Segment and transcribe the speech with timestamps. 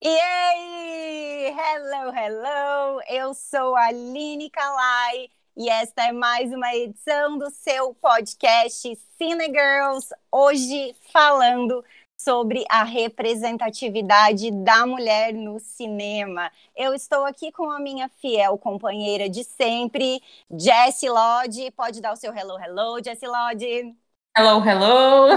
[0.00, 3.02] E aí, hello, hello!
[3.08, 9.46] Eu sou a Aline Kalai e esta é mais uma edição do seu podcast Cine
[9.46, 10.14] Girls.
[10.30, 11.84] Hoje falando
[12.16, 16.52] sobre a representatividade da mulher no cinema.
[16.76, 21.72] Eu estou aqui com a minha fiel companheira de sempre, Jessie Lodge.
[21.72, 23.96] Pode dar o seu hello, hello, Jessie Lodge.
[24.38, 25.30] Hello, hello!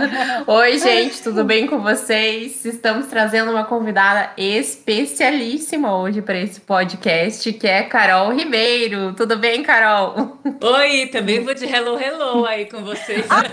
[0.48, 2.64] Oi, gente, tudo bem com vocês?
[2.64, 9.12] Estamos trazendo uma convidada especialíssima hoje para esse podcast, que é Carol Ribeiro.
[9.14, 10.38] Tudo bem, Carol?
[10.58, 13.26] Oi, também vou de hello, hello aí com vocês.
[13.28, 13.44] Ai,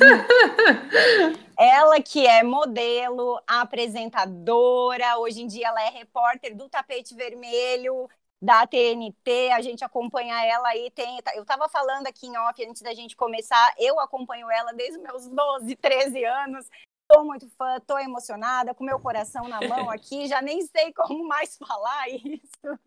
[1.60, 8.10] Ela que é modelo, apresentadora, hoje em dia ela é repórter do Tapete Vermelho,
[8.42, 12.82] da TNT, a gente acompanha ela aí, tem, eu estava falando aqui em off antes
[12.82, 16.68] da gente começar, eu acompanho ela desde os meus 12, 13 anos,
[17.10, 21.28] estou muito fã, estou emocionada, com meu coração na mão aqui, já nem sei como
[21.28, 22.80] mais falar isso.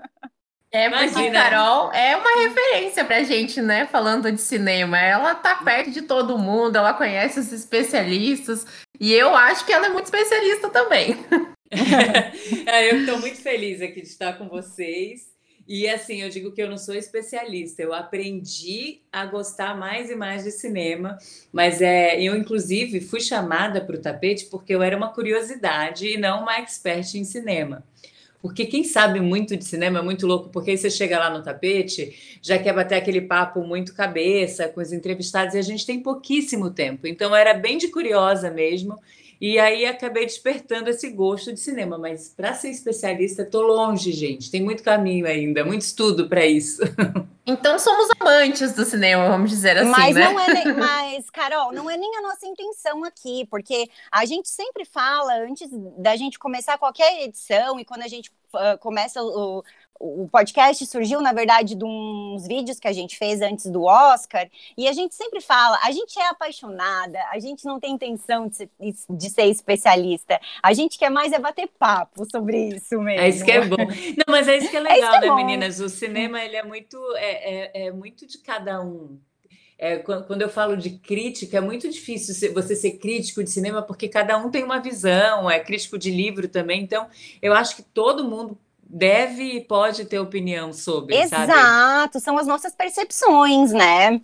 [0.73, 3.87] É, porque a Carol é uma referência pra gente, né?
[3.87, 4.97] Falando de cinema.
[5.01, 8.65] Ela tá perto de todo mundo, ela conhece os especialistas,
[9.01, 11.17] e eu acho que ela é muito especialista também.
[12.67, 15.30] é, eu estou muito feliz aqui de estar com vocês.
[15.73, 20.17] E assim, eu digo que eu não sou especialista, eu aprendi a gostar mais e
[20.17, 21.17] mais de cinema,
[21.53, 26.17] mas é, eu inclusive fui chamada para o tapete porque eu era uma curiosidade e
[26.17, 27.85] não uma expert em cinema.
[28.43, 31.41] Porque quem sabe muito de cinema é muito louco, porque aí você chega lá no
[31.41, 36.01] tapete, já quer bater aquele papo muito cabeça com os entrevistados, e a gente tem
[36.01, 37.07] pouquíssimo tempo.
[37.07, 38.99] Então, era bem de curiosa mesmo.
[39.41, 44.51] E aí acabei despertando esse gosto de cinema, mas para ser especialista, estou longe, gente.
[44.51, 46.83] Tem muito caminho ainda, muito estudo para isso.
[47.47, 50.33] Então somos amantes do cinema, vamos dizer assim, mas né?
[50.33, 54.49] Não é nem, mas, Carol, não é nem a nossa intenção aqui, porque a gente
[54.49, 59.65] sempre fala, antes da gente começar qualquer edição, e quando a gente uh, começa o,
[60.01, 64.49] o podcast surgiu, na verdade, de uns vídeos que a gente fez antes do Oscar,
[64.77, 68.57] e a gente sempre fala, a gente é apaixonada, a gente não tem intenção de
[68.57, 68.71] ser,
[69.11, 73.21] de ser especialista, a gente quer mais é bater papo sobre isso mesmo.
[73.21, 73.77] É isso que é bom.
[73.77, 75.81] Não, mas é isso que é legal, é que é né, meninas?
[75.81, 79.19] O cinema, ele é muito, é, é, é muito de cada um.
[79.79, 84.09] É, quando eu falo de crítica, é muito difícil você ser crítico de cinema, porque
[84.09, 86.83] cada um tem uma visão, é crítico de livro também.
[86.83, 87.09] Então,
[87.41, 88.59] eu acho que todo mundo
[88.91, 92.21] deve e pode ter opinião sobre, Exato, sabe?
[92.21, 94.21] são as nossas percepções, né?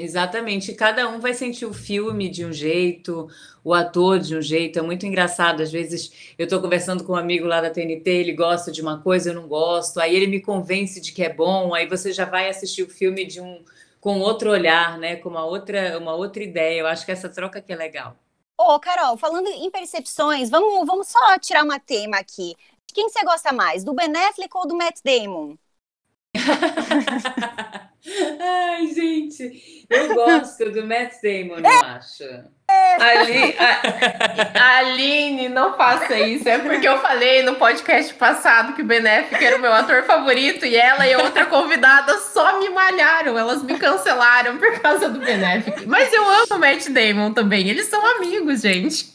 [0.00, 3.28] Exatamente, cada um vai sentir o filme de um jeito,
[3.64, 5.60] o ator de um jeito, é muito engraçado.
[5.60, 9.02] Às vezes eu estou conversando com um amigo lá da TNT, ele gosta de uma
[9.02, 12.24] coisa, eu não gosto, aí ele me convence de que é bom, aí você já
[12.24, 13.64] vai assistir o filme de um
[14.00, 15.16] com outro olhar, né?
[15.16, 16.80] Com uma outra, uma outra ideia.
[16.80, 18.16] Eu acho que essa troca que é legal.
[18.56, 22.54] Ô, oh, Carol, falando em percepções, vamos, vamos só tirar uma tema aqui.
[22.92, 25.56] Quem você gosta mais, do Ben Affleck ou do Matt Damon?
[28.40, 32.24] Ai, gente, eu gosto do Matt Damon, eu acho.
[33.00, 36.48] Aline, a, Aline, não faça isso.
[36.48, 40.66] É porque eu falei no podcast passado que o Benéfico era o meu ator favorito
[40.66, 43.38] e ela e outra convidada só me malharam.
[43.38, 45.78] Elas me cancelaram por causa do Benéfico.
[45.86, 47.68] Mas eu amo o Matt Damon também.
[47.68, 49.12] Eles são amigos, gente.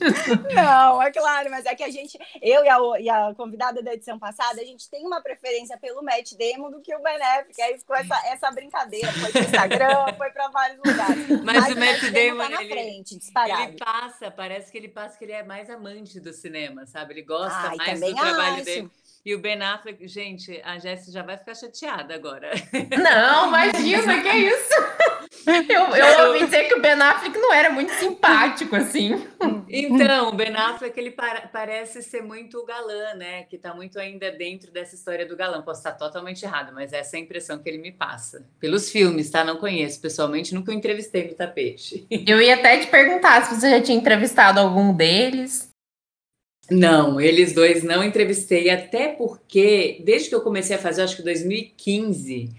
[0.53, 3.93] Não, é claro, mas é que a gente, eu e a, e a convidada da
[3.93, 7.61] edição passada, a gente tem uma preferência pelo Matt Damon do que o Benéfico.
[7.61, 9.11] Aí ficou essa, essa brincadeira.
[9.11, 11.27] Foi pro Instagram, foi para vários lugares.
[11.43, 12.71] Mas, mas o Matt Damon, tá na ele...
[12.71, 13.42] frente, disparado.
[13.49, 17.13] Ele passa, parece que ele passa que ele é mais amante do cinema, sabe?
[17.13, 18.65] Ele gosta Ai, mais do trabalho acho.
[18.65, 18.91] dele.
[19.25, 22.51] E o Ben Affleck, gente, a Jéssica já vai ficar chateada agora.
[23.01, 24.73] Não, imagina, que é isso?
[25.45, 29.27] Eu, eu ouvi dizer que o Ben Affleck não era muito simpático, assim.
[29.67, 33.43] Então, o Ben Affleck, ele para, parece ser muito galã, né?
[33.43, 35.61] Que tá muito ainda dentro dessa história do galã.
[35.61, 38.45] Posso estar totalmente errado, mas essa é a impressão que ele me passa.
[38.59, 39.43] Pelos filmes, tá?
[39.43, 42.05] Não conheço pessoalmente, nunca o entrevistei no tapete.
[42.09, 45.72] Eu ia até te perguntar se você já tinha entrevistado algum deles.
[46.71, 51.21] Não, eles dois não entrevistei, até porque, desde que eu comecei a fazer, acho que
[51.21, 52.49] 2015,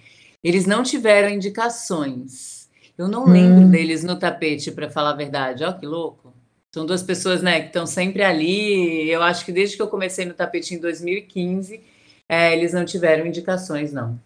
[0.43, 2.69] eles não tiveram indicações.
[2.97, 3.31] Eu não hum.
[3.31, 5.65] lembro deles no tapete, para falar a verdade.
[5.65, 6.33] Ó, que louco.
[6.73, 9.09] São duas pessoas, né, que estão sempre ali.
[9.09, 11.81] Eu acho que desde que eu comecei no tapete em 2015,
[12.29, 14.19] é, eles não tiveram indicações, não.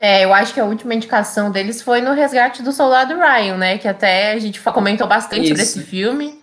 [0.00, 3.78] É, eu acho que a última indicação deles foi no Resgate do Soldado Ryan, né?
[3.78, 5.48] Que até a gente comentou bastante Isso.
[5.48, 6.37] sobre esse filme.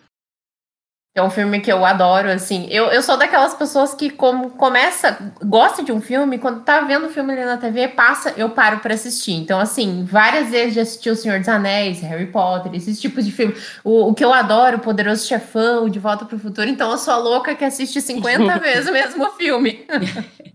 [1.18, 2.68] É um filme que eu adoro, assim.
[2.70, 7.06] Eu, eu sou daquelas pessoas que como começa, gosta de um filme, quando tá vendo
[7.06, 9.32] o filme ali na TV, passa, eu paro para assistir.
[9.32, 13.32] Então, assim, várias vezes já assisti O Senhor dos Anéis, Harry Potter, esses tipos de
[13.32, 13.56] filme.
[13.82, 16.68] O, o que eu adoro, O Poderoso Chefão, De Volta pro Futuro.
[16.68, 19.88] Então, eu sou a louca que assiste 50 vezes o mesmo filme.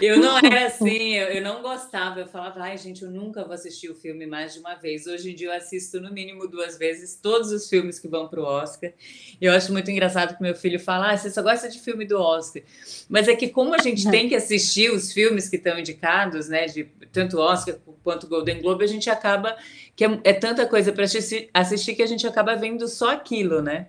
[0.00, 2.20] Eu não era assim, eu, eu, não gostava.
[2.20, 5.06] Eu falava, ai, gente, eu nunca vou assistir o filme mais de uma vez.
[5.06, 8.40] Hoje em dia eu assisto no mínimo duas vezes todos os filmes que vão para
[8.40, 8.92] o Oscar.
[9.40, 12.18] Eu acho muito engraçado que meu filho fala, ah, você só gosta de filme do
[12.18, 12.62] Oscar.
[13.08, 16.66] Mas é que como a gente tem que assistir os filmes que estão indicados, né,
[16.66, 19.56] de tanto Oscar quanto Golden Globe, a gente acaba
[19.94, 23.60] que é, é tanta coisa para assistir, assistir que a gente acaba vendo só aquilo,
[23.60, 23.88] né?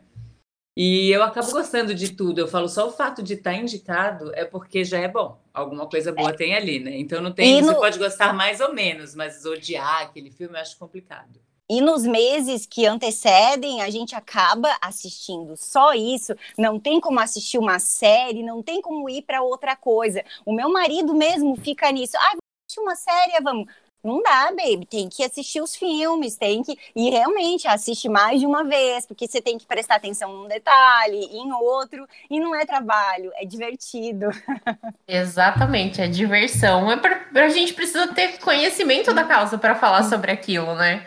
[0.76, 2.40] E eu acabo gostando de tudo.
[2.40, 5.38] Eu falo só o fato de estar indicado é porque já é bom.
[5.54, 6.34] Alguma coisa boa é.
[6.34, 6.98] tem ali, né?
[6.98, 7.62] Então não tem.
[7.62, 11.40] Você pode gostar mais ou menos, mas odiar aquele filme eu acho complicado.
[11.70, 16.34] E nos meses que antecedem, a gente acaba assistindo só isso.
[16.58, 20.24] Não tem como assistir uma série, não tem como ir para outra coisa.
[20.46, 22.18] O meu marido mesmo fica nisso.
[22.18, 22.36] Ah,
[22.68, 23.68] assistir uma série, vamos.
[24.04, 24.86] Não dá, baby.
[24.86, 26.78] Tem que assistir os filmes, tem que.
[26.96, 31.18] E realmente assiste mais de uma vez, porque você tem que prestar atenção num detalhe,
[31.32, 34.28] em outro, e não é trabalho, é divertido.
[35.08, 36.92] Exatamente, é diversão.
[36.92, 41.06] É pra, a gente precisa ter conhecimento da causa para falar sobre aquilo, né?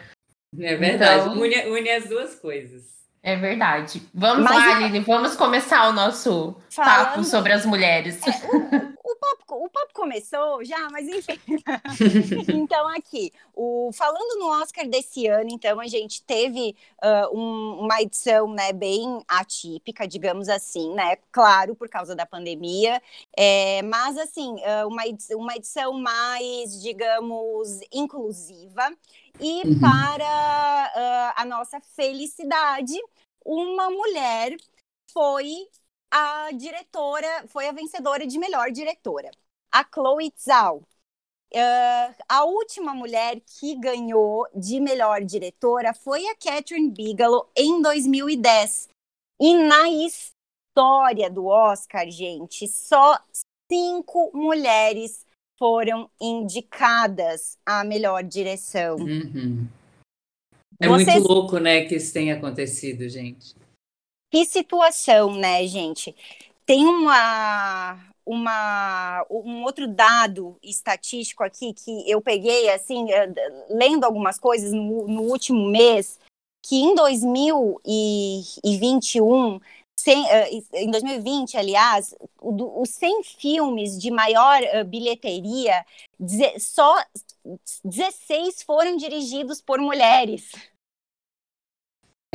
[0.58, 1.28] É verdade.
[1.28, 1.40] Então...
[1.40, 2.94] Une, une as duas coisas.
[3.22, 4.02] É verdade.
[4.12, 6.94] Vamos Mas, lá, Aline, vamos começar o nosso falando...
[6.94, 8.20] papo sobre as mulheres.
[8.26, 8.83] É,
[9.44, 11.38] papo, o papo começou já, mas enfim.
[12.52, 18.00] então, aqui, o, falando no Oscar desse ano, então, a gente teve uh, um, uma
[18.00, 21.16] edição né, bem atípica, digamos assim, né?
[21.30, 23.00] Claro, por causa da pandemia,
[23.36, 28.92] é, mas, assim, uh, uma, edição, uma edição mais, digamos, inclusiva.
[29.40, 29.80] E uhum.
[29.80, 32.94] para uh, a nossa felicidade,
[33.44, 34.56] uma mulher
[35.12, 35.68] foi
[36.16, 39.32] a diretora, foi a vencedora de melhor diretora,
[39.72, 40.86] a Chloe Zhao.
[41.52, 48.88] Uh, a última mulher que ganhou de melhor diretora foi a Catherine Bigelow em 2010.
[49.40, 53.18] E na história do Oscar, gente, só
[53.70, 55.26] cinco mulheres
[55.58, 58.96] foram indicadas à melhor direção.
[58.96, 59.66] Uhum.
[60.80, 61.14] É Vocês...
[61.14, 63.56] muito louco, né, que isso tenha acontecido, gente.
[64.34, 66.12] Que situação, né, gente?
[66.66, 67.96] Tem uma,
[68.26, 73.32] uma, um outro dado estatístico aqui que eu peguei, assim, eh,
[73.70, 76.18] lendo algumas coisas no, no último mês,
[76.66, 79.60] que em 2021,
[79.96, 85.86] sem, eh, em 2020, aliás, os 100 filmes de maior eh, bilheteria,
[86.58, 87.00] só
[87.84, 90.50] 16 foram dirigidos por mulheres.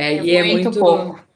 [0.00, 1.28] É, é e é muito, muito pouco.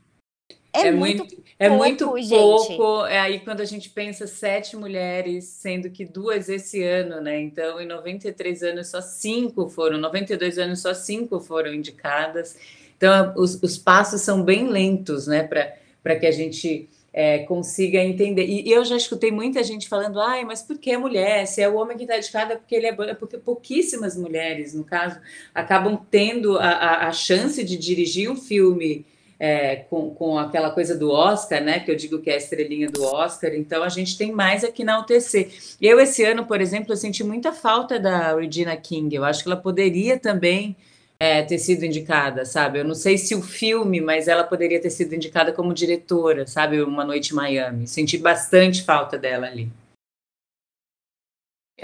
[0.74, 3.06] É, é muito, muito é muito pouco.
[3.06, 7.40] É aí quando a gente pensa sete mulheres, sendo que duas esse ano, né?
[7.40, 12.56] Então, em 93 anos, só cinco foram, 92 anos, só cinco foram indicadas.
[12.96, 15.44] Então, os, os passos são bem lentos, né?
[15.44, 18.44] Para que a gente é, consiga entender.
[18.44, 21.46] E, e, eu já escutei muita gente falando, ai, mas por que mulher?
[21.46, 23.04] Se é o homem que está indicado é porque ele é bom.
[23.04, 25.20] É porque pouquíssimas mulheres, no caso,
[25.54, 29.06] acabam tendo a, a, a chance de dirigir um filme
[29.46, 31.78] é, com, com aquela coisa do Oscar, né?
[31.78, 34.82] Que eu digo que é a estrelinha do Oscar, então a gente tem mais aqui
[34.82, 35.76] na UTC.
[35.82, 39.14] Eu, esse ano, por exemplo, eu senti muita falta da Regina King.
[39.14, 40.74] Eu acho que ela poderia também
[41.20, 42.78] é, ter sido indicada, sabe?
[42.78, 46.80] Eu não sei se o filme, mas ela poderia ter sido indicada como diretora, sabe?
[46.80, 47.86] Uma Noite em Miami.
[47.86, 49.70] Senti bastante falta dela ali.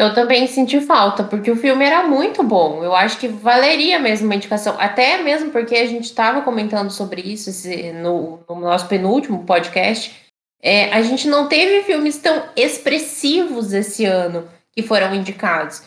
[0.00, 2.83] Eu também senti falta, porque o filme era muito bom.
[2.83, 4.75] Eu acho que valeria mesmo uma indicação.
[4.78, 7.50] Até mesmo porque a gente estava comentando sobre isso
[7.97, 10.16] no, no, nosso penúltimo podcast.
[10.62, 15.83] É, a gente não teve filmes tão expressivos esse ano que foram indicados.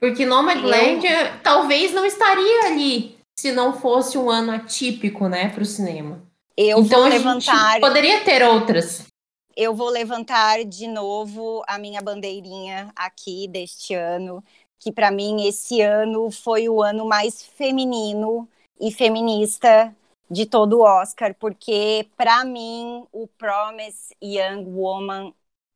[0.00, 1.28] Porque Nomadland eu...
[1.40, 6.20] talvez não estaria ali se não fosse um ano atípico, né, para o cinema.
[6.56, 7.78] Eu então, vou levantar.
[7.78, 9.06] poderia ter outras
[9.56, 14.42] eu vou levantar de novo a minha bandeirinha aqui deste ano,
[14.78, 18.48] que para mim esse ano foi o ano mais feminino
[18.80, 19.94] e feminista
[20.30, 25.34] de todo o Oscar, porque para mim o Promise Young Woman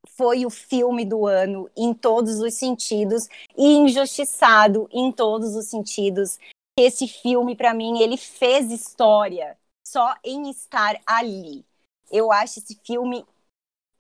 [0.09, 6.39] foi o filme do ano em todos os sentidos e injustiçado em todos os sentidos.
[6.79, 9.57] Esse filme para mim ele fez história
[9.87, 11.65] só em estar ali.
[12.11, 13.25] Eu acho esse filme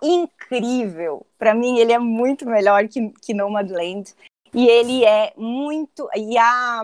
[0.03, 1.27] incrível.
[1.39, 4.15] Para mim, ele é muito melhor que, que Nomadland.
[4.55, 6.09] E ele é muito.
[6.15, 6.83] E a,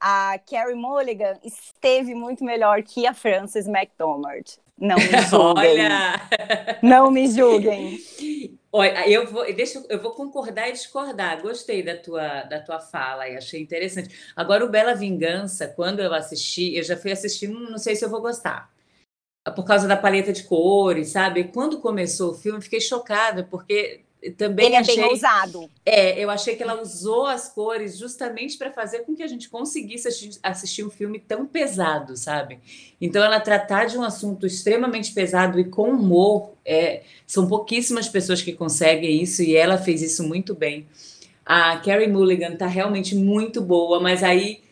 [0.00, 4.58] a Carrie Mulligan esteve muito melhor que a Frances McDormand.
[4.78, 5.70] Não me julguem.
[5.72, 6.20] Olha!
[6.82, 7.98] Não me julguem.
[8.76, 11.40] Olha, eu vou, deixa, eu vou concordar e discordar.
[11.40, 14.32] Gostei da tua, da tua fala e achei interessante.
[14.34, 18.04] Agora, o Bela Vingança, quando eu assisti, eu já fui assistir, hum, não sei se
[18.04, 18.73] eu vou gostar.
[19.54, 21.44] Por causa da paleta de cores, sabe?
[21.44, 24.00] Quando começou o filme, fiquei chocada, porque
[24.32, 25.70] também Ele achei, é bem ousado.
[25.84, 29.48] É, eu achei que ela usou as cores justamente para fazer com que a gente
[29.48, 32.58] conseguisse assistir, assistir um filme tão pesado, sabe?
[33.00, 38.40] Então, ela tratar de um assunto extremamente pesado e com humor, é, são pouquíssimas pessoas
[38.40, 40.86] que conseguem isso e ela fez isso muito bem.
[41.44, 44.63] A Carrie Mulligan tá realmente muito boa, mas aí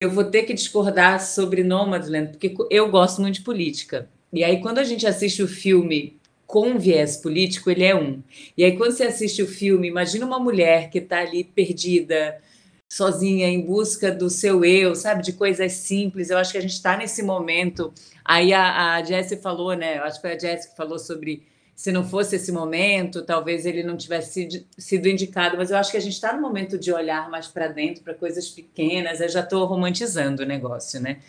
[0.00, 4.08] eu vou ter que discordar sobre Nomadland, porque eu gosto muito de política.
[4.32, 8.22] E aí, quando a gente assiste o filme com viés político, ele é um.
[8.56, 12.40] E aí, quando você assiste o filme, imagina uma mulher que está ali perdida,
[12.88, 15.22] sozinha, em busca do seu eu, sabe?
[15.22, 16.30] De coisas simples.
[16.30, 17.92] Eu acho que a gente está nesse momento.
[18.24, 19.98] Aí a, a Jessie falou, né?
[19.98, 21.42] Eu acho que foi a Jessie que falou sobre
[21.80, 25.96] se não fosse esse momento, talvez ele não tivesse sido, indicado, mas eu acho que
[25.96, 29.18] a gente está no momento de olhar mais para dentro, para coisas pequenas.
[29.18, 31.22] Eu já estou romantizando o negócio, né?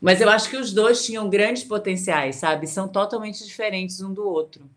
[0.00, 2.66] Mas eu acho que os dois tinham grandes potenciais, sabe?
[2.66, 4.68] São totalmente diferentes um do outro.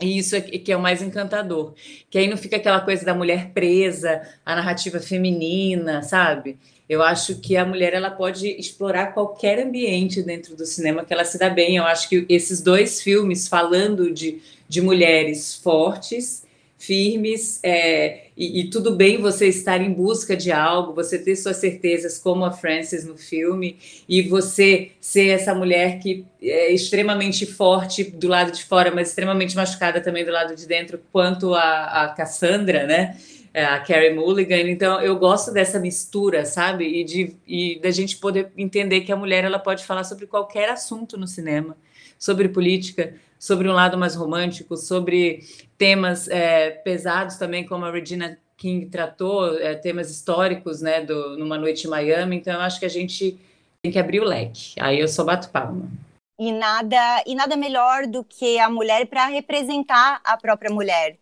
[0.00, 1.74] E isso é que é o mais encantador.
[2.10, 6.58] Que aí não fica aquela coisa da mulher presa, a narrativa feminina, sabe?
[6.88, 11.24] Eu acho que a mulher ela pode explorar qualquer ambiente dentro do cinema que ela
[11.24, 11.76] se dá bem.
[11.76, 16.44] Eu acho que esses dois filmes falando de, de mulheres fortes
[16.82, 21.58] firmes é, e, e, tudo bem você estar em busca de algo, você ter suas
[21.58, 28.02] certezas como a Frances no filme e você ser essa mulher que é extremamente forte
[28.02, 32.08] do lado de fora, mas extremamente machucada também do lado de dentro, quanto a, a
[32.08, 33.16] Cassandra, né?
[33.54, 34.62] É, a Carrie Mulligan.
[34.62, 36.84] Então eu gosto dessa mistura, sabe?
[36.84, 40.68] E de e da gente poder entender que a mulher ela pode falar sobre qualquer
[40.68, 41.76] assunto no cinema,
[42.18, 45.40] sobre política, sobre um lado mais romântico, sobre
[45.76, 51.58] temas é, pesados também, como a Regina King tratou, é, temas históricos, né, do, numa
[51.58, 52.36] noite em Miami.
[52.36, 53.36] Então, eu acho que a gente
[53.82, 54.74] tem que abrir o leque.
[54.78, 55.90] Aí eu só bato palma.
[56.38, 61.16] E nada, e nada melhor do que a mulher para representar a própria mulher,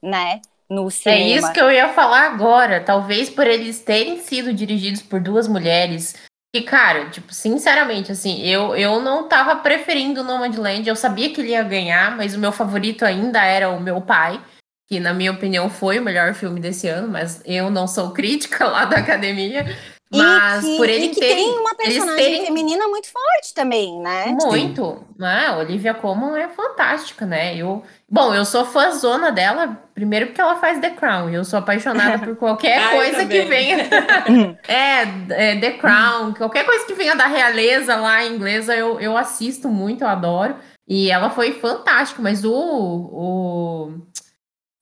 [0.00, 0.40] né?
[0.70, 1.20] No cinema.
[1.20, 2.84] É isso que eu ia falar agora.
[2.84, 6.14] Talvez por eles terem sido dirigidos por duas mulheres,
[6.54, 11.50] e, cara, tipo, sinceramente, assim, eu, eu não tava preferindo Nomadland, eu sabia que ele
[11.50, 14.42] ia ganhar, mas o meu favorito ainda era o meu pai,
[14.88, 18.64] que na minha opinião foi o melhor filme desse ano, mas eu não sou crítica
[18.66, 19.66] lá da academia.
[20.10, 22.46] Mas que, por ele e que terem, tem uma personagem terem...
[22.46, 24.34] feminina muito forte também, né?
[24.40, 25.04] Muito.
[25.20, 27.54] Ah, a Olivia Colman é fantástica, né?
[27.54, 32.18] Eu, bom, eu sou fãzona dela, primeiro porque ela faz The Crown, eu sou apaixonada
[32.24, 33.86] por qualquer ah, coisa que venha.
[34.66, 39.14] é, é, The Crown, qualquer coisa que venha da realeza lá em inglesa, eu, eu
[39.14, 40.56] assisto muito, eu adoro.
[40.86, 43.92] E ela foi fantástica, mas o, o.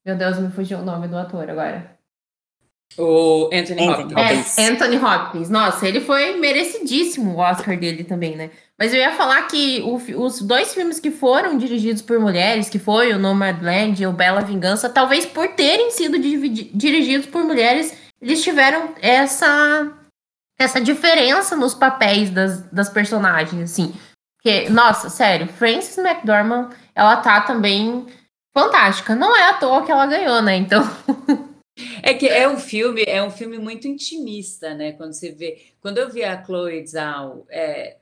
[0.04, 1.95] Meu Deus, me fugiu o nome do ator agora.
[2.98, 4.58] O Anthony, Anthony Hopkins.
[4.58, 5.50] É, Anthony Hopkins.
[5.50, 8.50] Nossa, ele foi merecidíssimo o Oscar dele também, né?
[8.78, 12.78] Mas eu ia falar que o, os dois filmes que foram dirigidos por mulheres, que
[12.78, 18.42] foi o Nomadland e o Bela Vingança, talvez por terem sido dirigidos por mulheres, eles
[18.42, 19.92] tiveram essa
[20.58, 23.94] essa diferença nos papéis das, das personagens, assim.
[24.38, 28.06] Porque, nossa, sério, Frances McDormand, ela tá também
[28.56, 29.14] fantástica.
[29.14, 30.56] Não é à toa que ela ganhou, né?
[30.56, 30.82] Então...
[32.02, 34.92] É que é um filme, é um filme muito intimista, né?
[34.92, 35.58] Quando você vê.
[35.80, 37.96] Quando eu vi a Chloe Zhao, é,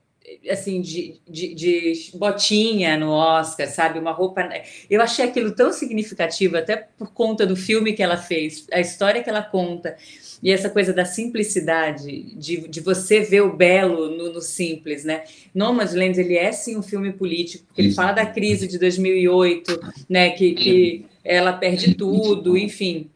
[0.51, 3.99] assim, de, de, de, botinha no Oscar, sabe?
[3.99, 4.49] Uma roupa.
[4.89, 9.23] Eu achei aquilo tão significativo, até por conta do filme que ela fez, a história
[9.23, 9.97] que ela conta,
[10.43, 15.25] e essa coisa da simplicidade, de, de você ver o belo no, no simples, né?
[15.55, 20.31] Nomadland, ele é sim um filme político, porque ele fala da crise de 2008, né?
[20.31, 23.11] Que, que ela perde tudo, enfim.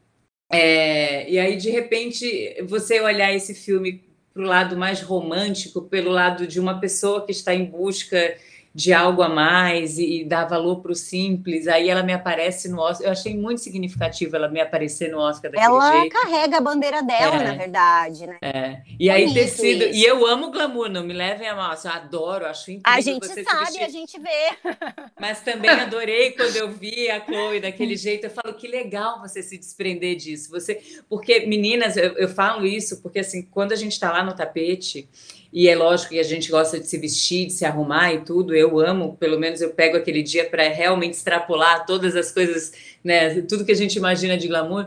[0.51, 4.03] É, e aí, de repente, você olhar esse filme
[4.33, 8.37] para o lado mais romântico, pelo lado de uma pessoa que está em busca
[8.79, 11.67] de algo a mais e, e dar valor para o simples.
[11.67, 13.09] Aí ela me aparece no Oscar.
[13.09, 16.17] Eu achei muito significativo ela me aparecer no Oscar daquele ela jeito.
[16.17, 18.39] Ela carrega a bandeira dela, é, na verdade, né?
[18.41, 18.83] É.
[18.97, 19.83] E aí ter sido.
[19.83, 21.73] E eu amo glamour, não me levem a mal.
[21.73, 22.99] Assim, eu adoro, acho incrível.
[22.99, 24.71] A gente sabe, a gente vê.
[25.19, 28.27] Mas também adorei quando eu vi a Chloe daquele jeito.
[28.27, 30.53] Eu falo que legal você se desprender disso.
[30.53, 34.37] Você, porque meninas, eu, eu falo isso porque assim, quando a gente está lá no
[34.37, 35.09] tapete
[35.53, 38.55] e é lógico que a gente gosta de se vestir, de se arrumar e tudo.
[38.55, 43.41] Eu amo, pelo menos eu pego aquele dia para realmente extrapolar todas as coisas, né?
[43.43, 44.87] Tudo que a gente imagina de glamour.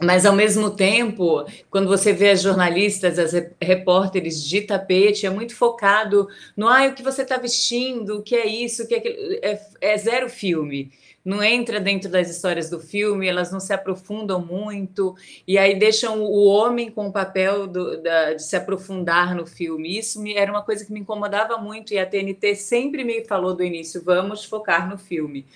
[0.00, 5.54] mas ao mesmo tempo, quando você vê as jornalistas, as repórteres de tapete, é muito
[5.54, 9.50] focado no ah, o que você está vestindo, o que é isso, o que é,
[9.52, 10.90] é, é zero filme
[11.24, 15.14] não entra dentro das histórias do filme, elas não se aprofundam muito,
[15.46, 19.98] e aí deixam o homem com o papel do, da, de se aprofundar no filme.
[19.98, 23.54] Isso me, era uma coisa que me incomodava muito, e a TNT sempre me falou
[23.54, 25.46] do início: vamos focar no filme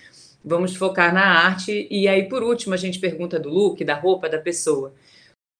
[0.43, 1.87] vamos focar na arte.
[1.89, 4.93] E aí, por último, a gente pergunta do look, da roupa da pessoa.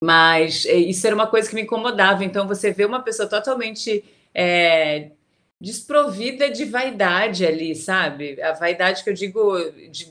[0.03, 2.25] Mas é, isso era uma coisa que me incomodava.
[2.25, 5.11] Então, você vê uma pessoa totalmente é,
[5.59, 8.41] desprovida de vaidade ali, sabe?
[8.41, 9.57] A vaidade que eu digo
[9.89, 10.05] de,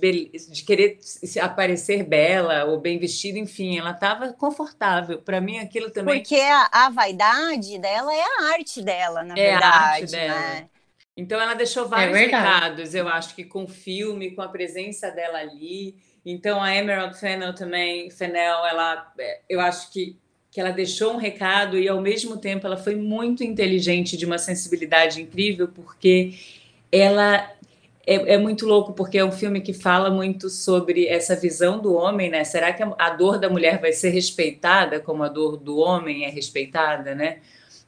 [0.50, 0.98] de querer
[1.40, 5.20] aparecer bela ou bem vestida, enfim, ela estava confortável.
[5.20, 6.20] Para mim, aquilo também.
[6.20, 9.64] Porque a, a, vaidade dela é a arte dela, na é verdade.
[9.64, 10.40] A arte dela.
[10.40, 10.68] Né?
[11.16, 14.48] Então ela deixou é vários é recados, eu acho que com o filme, com a
[14.48, 15.96] presença dela ali.
[16.24, 20.18] Então a Emerald Fennel também, Fennel, ela, é, eu acho que
[20.52, 24.36] que ela deixou um recado e ao mesmo tempo ela foi muito inteligente, de uma
[24.36, 26.34] sensibilidade incrível, porque
[26.92, 27.50] ela
[28.06, 31.94] é, é, muito louco, porque é um filme que fala muito sobre essa visão do
[31.94, 32.44] homem, né?
[32.44, 36.28] Será que a dor da mulher vai ser respeitada como a dor do homem é
[36.28, 37.38] respeitada, né?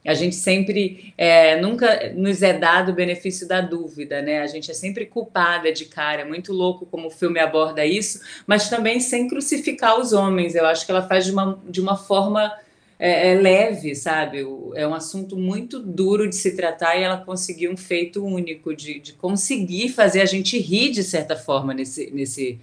[0.05, 4.41] A gente sempre é, nunca nos é dado o benefício da dúvida, né?
[4.41, 6.21] A gente é sempre culpada de cara.
[6.21, 10.53] É muito louco como o filme aborda isso, mas também sem crucificar os homens.
[10.53, 12.53] Eu acho que ela faz de uma, de uma forma
[12.99, 14.45] é, é leve, sabe?
[14.75, 18.99] É um assunto muito duro de se tratar e ela conseguiu um feito único de,
[18.99, 22.59] de conseguir fazer a gente rir de certa forma nesse, nesse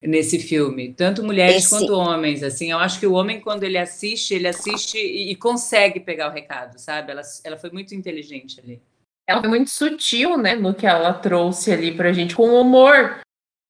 [0.00, 1.70] nesse filme, tanto mulheres Esse...
[1.70, 5.36] quanto homens, assim, eu acho que o homem quando ele assiste, ele assiste e, e,
[5.36, 7.10] consegue pegar o recado, sabe?
[7.10, 8.80] Ela, ela foi muito inteligente ali.
[9.26, 13.20] Ela foi muito sutil, né, no que ela trouxe ali pra gente, com humor.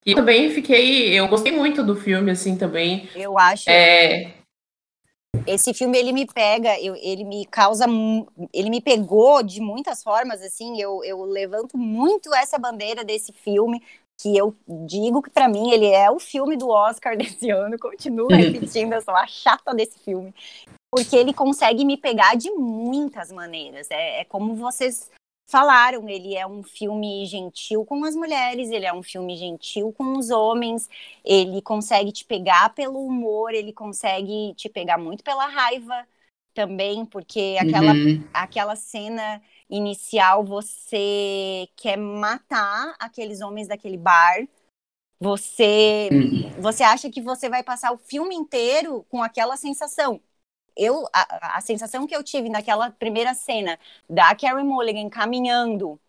[0.07, 3.09] E também fiquei, eu gostei muito do filme, assim, também.
[3.15, 3.69] Eu acho.
[3.69, 4.35] É...
[5.47, 7.87] Esse filme, ele me pega, eu, ele me causa,
[8.53, 13.83] ele me pegou de muitas formas, assim, eu, eu levanto muito essa bandeira desse filme,
[14.21, 14.55] que eu
[14.87, 19.01] digo que para mim ele é o filme do Oscar desse ano, continuo repetindo, eu
[19.01, 20.35] sou a chata desse filme,
[20.91, 23.89] porque ele consegue me pegar de muitas maneiras.
[23.91, 25.11] É, é, como vocês
[25.47, 30.19] falaram, ele é um filme gentil com as mulheres, ele é um filme gentil com
[30.19, 30.89] os homens,
[31.25, 36.07] ele consegue te pegar pelo humor, ele consegue te pegar muito pela raiva
[36.59, 38.25] também, porque aquela, uhum.
[38.35, 39.41] aquela cena
[39.71, 44.45] inicial você quer matar aqueles homens daquele bar.
[45.21, 46.61] Você hum.
[46.61, 50.21] você acha que você vai passar o filme inteiro com aquela sensação.
[50.77, 53.79] Eu a, a sensação que eu tive naquela primeira cena
[54.11, 56.01] da Carrie Mulligan caminhando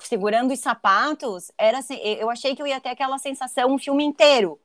[0.00, 4.04] segurando os sapatos, era assim, eu achei que eu ia ter aquela sensação um filme
[4.04, 4.60] inteiro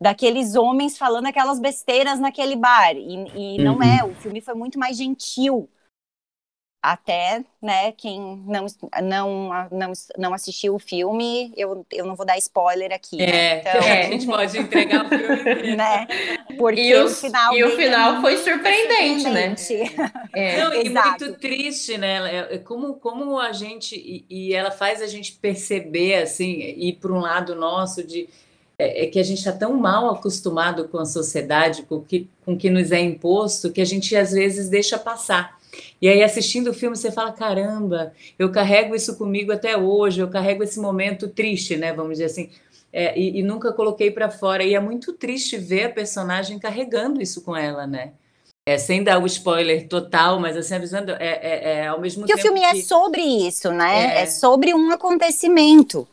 [0.00, 3.82] daqueles homens falando aquelas besteiras naquele bar e, e não uhum.
[3.82, 5.68] é, o filme foi muito mais gentil
[6.86, 8.66] até, né, quem não,
[9.02, 13.16] não, não, não assistiu o filme, eu, eu não vou dar spoiler aqui.
[13.16, 13.24] Né?
[13.24, 13.58] É, né?
[13.60, 15.74] então, é, a gente pode entregar o filme.
[15.76, 16.06] né?
[16.56, 19.74] Porque e o, final, e o final foi surpreendente, surpreendente.
[19.74, 20.12] né?
[20.32, 20.60] É.
[20.62, 22.46] Não, e muito triste, né?
[22.50, 26.98] É, é como, como a gente, e, e ela faz a gente perceber, assim, ir
[27.00, 28.28] para um lado nosso de
[28.78, 32.28] é, é que a gente está tão mal acostumado com a sociedade, com o que,
[32.44, 35.56] com que nos é imposto, que a gente às vezes deixa passar.
[36.00, 40.28] E aí, assistindo o filme, você fala: caramba, eu carrego isso comigo até hoje, eu
[40.28, 41.92] carrego esse momento triste, né?
[41.92, 42.50] Vamos dizer assim.
[42.92, 44.62] É, e, e, nunca coloquei para fora.
[44.62, 48.12] E é muito triste ver a personagem carregando isso com ela, né?
[48.66, 52.32] É, sem dar o spoiler total, mas assim, avisando, é, é, é ao mesmo Porque
[52.32, 52.48] tempo.
[52.48, 54.16] Porque o filme é sobre isso, né?
[54.16, 56.08] É, é sobre um acontecimento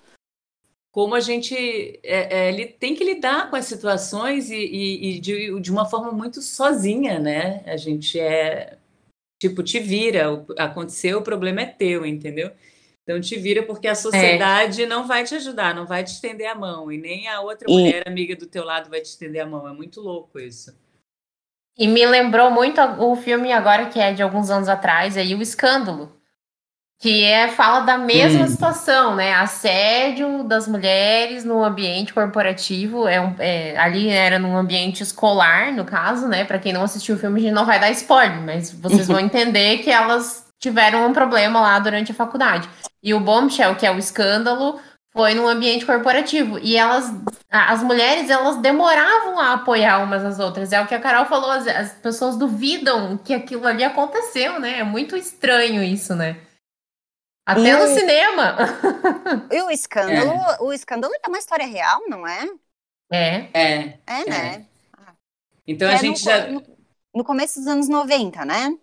[0.93, 5.59] como a gente é, é, tem que lidar com as situações e, e, e de,
[5.59, 7.63] de, uma forma muito sozinha, né?
[7.65, 8.77] A gente é
[9.43, 12.49] Tipo, te vira, aconteceu, o problema é teu, entendeu?
[13.03, 14.85] Então te vira porque a sociedade é.
[14.85, 17.73] não vai te ajudar, não vai te estender a mão, e nem a outra e...
[17.73, 19.67] mulher amiga do teu lado vai te estender a mão.
[19.67, 20.73] É muito louco isso.
[21.77, 25.41] E me lembrou muito o filme agora que é de alguns anos atrás, aí o
[25.41, 26.09] Escândalo
[27.03, 28.47] que é fala da mesma hum.
[28.47, 29.33] situação, né?
[29.33, 33.05] Assédio das mulheres no ambiente corporativo.
[33.05, 36.45] É, um, é, ali era num ambiente escolar, no caso, né?
[36.45, 39.19] Para quem não assistiu o filme, a gente não vai dar spoiler, mas vocês vão
[39.19, 42.69] entender que elas tiveram um problema lá durante a faculdade.
[43.03, 44.79] E o Bombshell, que é o escândalo,
[45.11, 46.57] foi num ambiente corporativo.
[46.59, 47.13] E elas,
[47.51, 50.71] as mulheres, elas demoravam a apoiar umas às outras.
[50.71, 54.79] É o que a Carol falou, as, as pessoas duvidam que aquilo ali aconteceu, né?
[54.79, 56.37] É muito estranho isso, né?
[57.45, 57.87] Até e no o...
[57.87, 58.57] cinema.
[59.51, 60.57] E o escândalo, é.
[60.61, 62.49] o escândalo é uma história real, não é?
[63.11, 63.49] É.
[63.53, 63.99] É.
[64.07, 64.55] É, né?
[64.55, 65.11] É.
[65.67, 66.47] Então que a é gente no, já.
[66.47, 66.63] No,
[67.15, 68.77] no começo dos anos 90, né?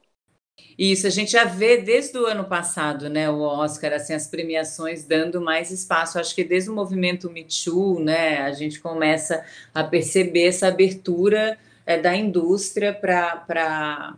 [0.78, 5.04] Isso, a gente já vê desde o ano passado, né, o Oscar, assim, as premiações
[5.04, 6.18] dando mais espaço.
[6.18, 9.44] Acho que desde o movimento Me Too, né, a gente começa
[9.74, 14.16] a perceber essa abertura é, da indústria para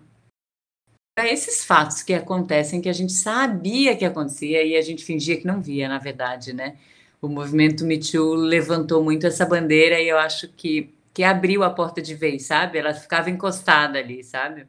[1.27, 5.47] esses fatos que acontecem, que a gente sabia que acontecia e a gente fingia que
[5.47, 6.77] não via, na verdade, né?
[7.21, 11.71] O movimento Me Too levantou muito essa bandeira e eu acho que, que abriu a
[11.71, 12.79] porta de vez, sabe?
[12.79, 14.67] Ela ficava encostada ali, sabe?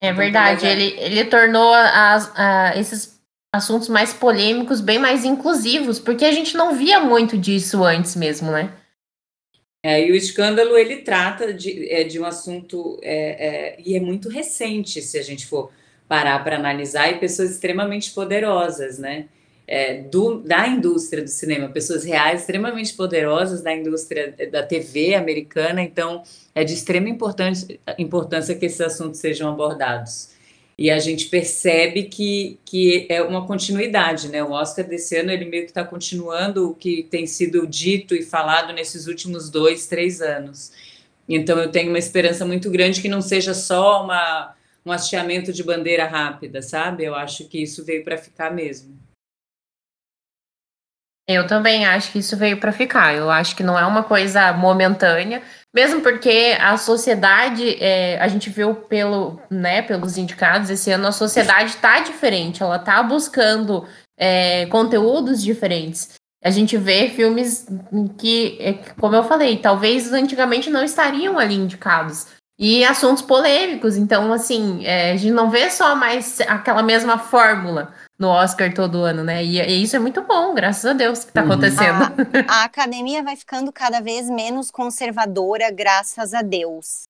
[0.00, 2.32] É verdade, ele, ele tornou as,
[2.76, 3.20] esses
[3.52, 8.50] assuntos mais polêmicos bem mais inclusivos, porque a gente não via muito disso antes mesmo,
[8.50, 8.72] né?
[9.88, 14.00] É, e o escândalo ele trata de, é, de um assunto é, é, e é
[14.00, 15.70] muito recente, se a gente for
[16.06, 19.28] parar para analisar, e pessoas extremamente poderosas, né?
[19.68, 25.82] é, do, da indústria do cinema, pessoas reais extremamente poderosas da indústria da TV americana,
[25.82, 26.22] então
[26.54, 30.30] é de extrema importância, importância que esses assuntos sejam abordados.
[30.78, 34.44] E a gente percebe que, que é uma continuidade, né?
[34.44, 38.22] O Oscar desse ano ele meio que está continuando o que tem sido dito e
[38.22, 40.70] falado nesses últimos dois, três anos.
[41.28, 44.54] Então eu tenho uma esperança muito grande que não seja só uma,
[44.86, 47.04] um hasteamento de bandeira rápida, sabe?
[47.04, 48.96] Eu acho que isso veio para ficar mesmo.
[51.26, 53.14] Eu também acho que isso veio para ficar.
[53.14, 55.42] Eu acho que não é uma coisa momentânea,
[55.74, 61.12] mesmo porque a sociedade, é, a gente viu pelo, né, pelos indicados esse ano, a
[61.12, 62.62] sociedade está diferente.
[62.62, 66.14] Ela está buscando é, conteúdos diferentes.
[66.42, 67.66] A gente vê filmes
[68.16, 72.26] que, é, como eu falei, talvez antigamente não estariam ali indicados.
[72.58, 73.96] E assuntos polêmicos.
[73.96, 79.04] Então, assim, é, a gente não vê só mais aquela mesma fórmula no Oscar todo
[79.04, 79.44] ano, né?
[79.44, 81.52] E, e, isso é muito bom, graças a Deus que está uhum.
[81.52, 82.02] acontecendo.
[82.48, 87.04] A, a, academia vai ficando cada vez menos conservadora, graças a Deus.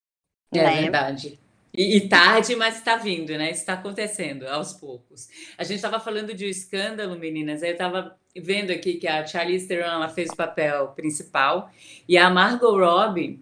[0.53, 0.83] É né?
[0.83, 1.38] verdade.
[1.73, 3.51] E, e, tarde, mas está vindo, né?
[3.51, 5.29] Está acontecendo aos poucos.
[5.57, 7.62] A gente estava falando de um escândalo, meninas.
[7.62, 11.71] Aí eu estava vendo aqui que a Charlize Theron ela fez o papel principal
[12.09, 13.40] e a Margot Robbie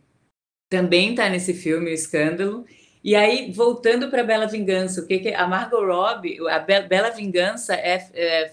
[0.69, 2.67] também está nesse filme, o Escândalo.
[3.07, 7.73] E aí, voltando para Bela Vingança, o que, que a Margot Robbie, a Bela Vingança
[7.73, 8.51] é, é,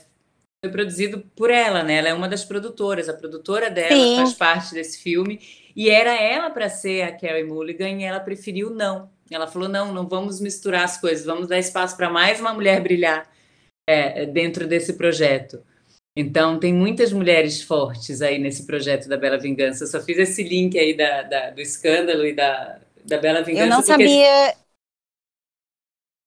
[0.64, 1.96] foi produzido por ela, né?
[1.96, 4.18] Ela é uma das produtoras, a produtora dela Sim.
[4.18, 5.40] faz parte desse filme.
[5.76, 9.10] E era ela para ser a Carrie Mulligan e ela preferiu não.
[9.32, 12.80] Ela falou: não, não vamos misturar as coisas, vamos dar espaço para mais uma mulher
[12.80, 13.28] brilhar
[13.90, 15.64] é, dentro desse projeto.
[16.16, 19.84] Então, tem muitas mulheres fortes aí nesse projeto da Bela Vingança.
[19.84, 23.64] Eu só fiz esse link aí da, da do escândalo e da, da Bela Vingança.
[23.66, 24.56] Eu não sabia.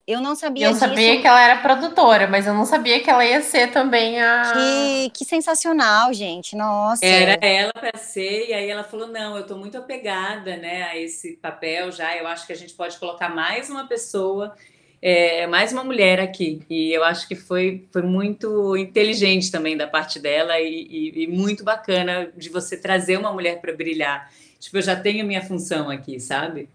[0.07, 0.81] Eu não sabia Eu disso.
[0.81, 4.53] sabia que ela era produtora, mas eu não sabia que ela ia ser também a.
[4.53, 6.55] Que, que sensacional, gente.
[6.55, 7.05] Nossa.
[7.05, 10.97] Era ela para ser, e aí ela falou: não, eu estou muito apegada né, a
[10.99, 12.17] esse papel já.
[12.17, 14.55] Eu acho que a gente pode colocar mais uma pessoa,
[15.03, 16.63] é, mais uma mulher aqui.
[16.71, 21.27] E eu acho que foi, foi muito inteligente também da parte dela e, e, e
[21.27, 24.31] muito bacana de você trazer uma mulher para brilhar.
[24.59, 26.69] Tipo, eu já tenho minha função aqui, sabe?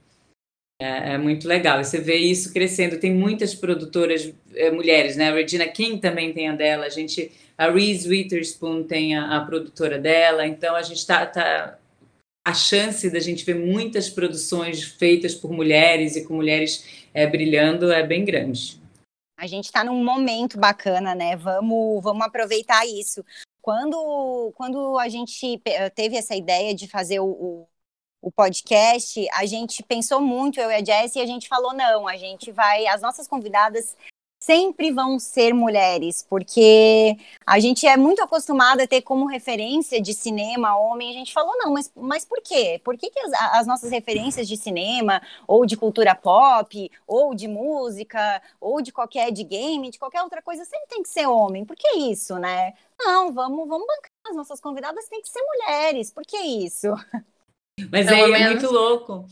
[0.81, 1.79] É, é, muito legal.
[1.79, 2.99] E você vê isso crescendo.
[2.99, 5.29] Tem muitas produtoras é, mulheres, né?
[5.29, 6.87] A Regina King também tem a dela.
[6.87, 10.47] A gente, a Reese Witherspoon tem a, a produtora dela.
[10.47, 11.77] Então a gente está tá,
[12.43, 17.91] a chance da gente ver muitas produções feitas por mulheres e com mulheres é, brilhando
[17.91, 18.81] é bem grande.
[19.37, 21.35] A gente está num momento bacana, né?
[21.35, 23.23] Vamos, vamos aproveitar isso.
[23.61, 25.61] Quando, quando a gente
[25.93, 27.67] teve essa ideia de fazer o, o
[28.21, 32.07] o podcast, a gente pensou muito, eu e a Jess, e a gente falou: não,
[32.07, 33.95] a gente vai, as nossas convidadas
[34.41, 40.15] sempre vão ser mulheres, porque a gente é muito acostumada a ter como referência de
[40.15, 41.11] cinema homem.
[41.11, 42.81] A gente falou, não, mas, mas por quê?
[42.83, 47.47] Por que, que as, as, nossas referências de cinema, ou de cultura pop, ou de
[47.47, 51.63] música, ou de qualquer de game, de qualquer outra coisa, sempre tem que ser homem?
[51.63, 52.73] Por que isso, né?
[52.99, 54.11] Não, vamos, vamos bancar.
[54.27, 56.11] As nossas convidadas têm que ser mulheres.
[56.11, 56.87] Por que isso?
[57.91, 59.25] Mas Pelo aí menos, é muito louco.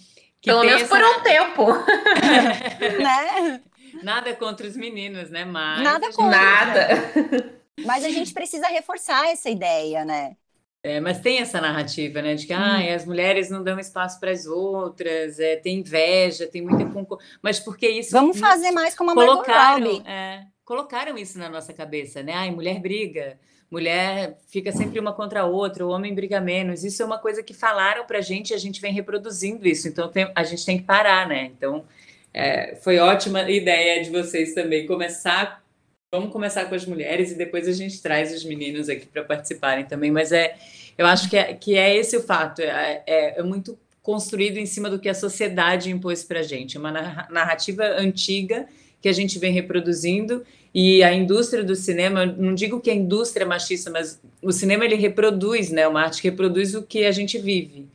[0.44, 0.96] Pelo menos essa...
[0.96, 1.66] por um tempo.
[3.02, 3.62] né?
[4.02, 5.44] Nada contra os meninos, né?
[5.44, 6.38] Mas Nada contra.
[6.38, 7.60] Nada.
[7.86, 10.36] Mas a gente precisa reforçar essa ideia, né?
[10.82, 12.36] É, mas tem essa narrativa, né?
[12.36, 12.58] De que hum.
[12.58, 17.40] ah, as mulheres não dão espaço para as outras, é, tem inveja, tem muita concorrência.
[17.42, 18.12] Mas porque isso.
[18.12, 22.34] Vamos fazer mais como a colocaram, é, colocaram isso na nossa cabeça, né?
[22.34, 23.38] Ai, mulher briga
[23.72, 26.84] mulher fica sempre uma contra a outra, o homem briga menos.
[26.84, 29.88] Isso é uma coisa que falaram para a gente e a gente vem reproduzindo isso.
[29.88, 31.52] Então tem, a gente tem que parar, né?
[31.56, 31.86] Então
[32.34, 35.64] é, foi ótima ideia de vocês também começar.
[36.12, 39.86] Vamos começar com as mulheres e depois a gente traz os meninos aqui para participarem
[39.86, 40.10] também.
[40.10, 40.56] Mas é,
[40.98, 42.62] eu acho que é, que é esse o fato.
[42.62, 46.78] É, é, é muito construído em cima do que a sociedade impôs para a gente.
[46.78, 46.92] É uma
[47.30, 48.68] narrativa antiga
[49.02, 53.44] que a gente vem reproduzindo e a indústria do cinema, não digo que a indústria
[53.44, 55.88] é machista, mas o cinema ele reproduz, né?
[55.88, 57.88] Uma arte que reproduz o que a gente vive.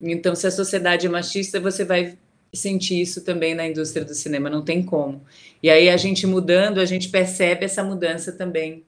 [0.00, 2.16] Então, se a sociedade é machista, você vai
[2.54, 5.24] sentir isso também na indústria do cinema, não tem como.
[5.62, 8.84] E aí a gente mudando, a gente percebe essa mudança também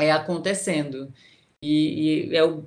[0.00, 1.12] é, acontecendo.
[1.62, 2.64] E, e é o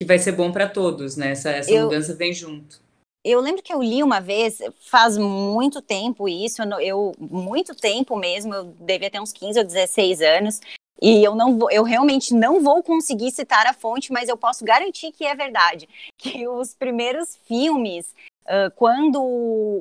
[0.00, 1.30] que vai ser bom para todos, né?
[1.30, 2.81] Essa, essa eu, mudança vem junto.
[3.24, 8.52] Eu lembro que eu li uma vez, faz muito tempo isso, eu muito tempo mesmo,
[8.52, 10.60] eu devia ter uns 15 ou 16 anos,
[11.00, 14.64] e eu não vou, eu realmente não vou conseguir citar a fonte, mas eu posso
[14.64, 19.22] garantir que é verdade, que os primeiros filmes Uh, quando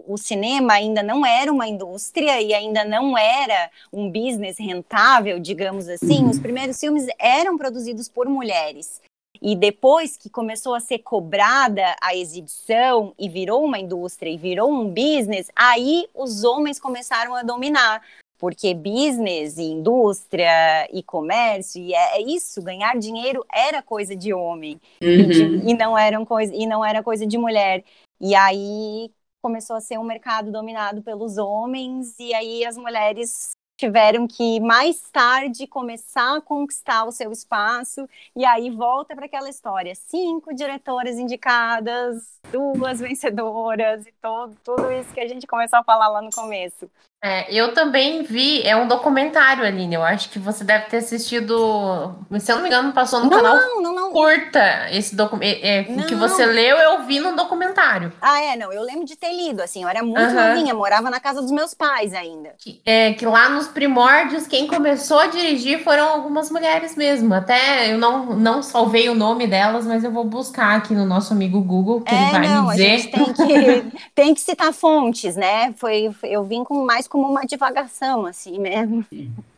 [0.08, 5.90] o cinema ainda não era uma indústria e ainda não era um business rentável, digamos
[5.90, 9.02] assim, os primeiros filmes eram produzidos por mulheres.
[9.42, 14.72] E depois que começou a ser cobrada a exibição e virou uma indústria e virou
[14.72, 18.04] um business, aí os homens começaram a dominar.
[18.38, 24.34] Porque business e indústria e comércio, e é, é isso, ganhar dinheiro era coisa de
[24.34, 24.80] homem.
[25.02, 25.10] Uhum.
[25.10, 27.84] E, de, e, não era coisa, e não era coisa de mulher.
[28.20, 33.52] E aí começou a ser um mercado dominado pelos homens, e aí as mulheres
[33.82, 39.50] tiveram que mais tarde começar a conquistar o seu espaço e aí volta para aquela
[39.50, 39.96] história.
[39.96, 46.10] Cinco diretoras indicadas duas vencedoras e todo tudo isso que a gente começou a falar
[46.10, 46.88] lá no começo
[47.24, 49.94] é, eu também vi, é um documentário, Aline.
[49.94, 52.16] Eu acho que você deve ter assistido.
[52.40, 55.60] Se eu não me engano, passou no não, canal não, não, curta esse documento.
[55.64, 58.12] É, é que você leu, eu vi no documentário.
[58.20, 58.74] Ah, é, não.
[58.74, 60.34] Eu lembro de ter lido, assim, eu era muito uhum.
[60.34, 62.56] novinha, morava na casa dos meus pais ainda.
[62.58, 67.36] Que, é, que lá nos primórdios, quem começou a dirigir foram algumas mulheres mesmo.
[67.36, 71.34] Até eu não, não salvei o nome delas, mas eu vou buscar aqui no nosso
[71.34, 72.86] amigo Google, que é, ele vai não, me dizer.
[72.86, 75.72] A gente tem que, tem que citar fontes, né?
[75.78, 79.06] Foi, eu vim com mais como uma divagação, assim mesmo.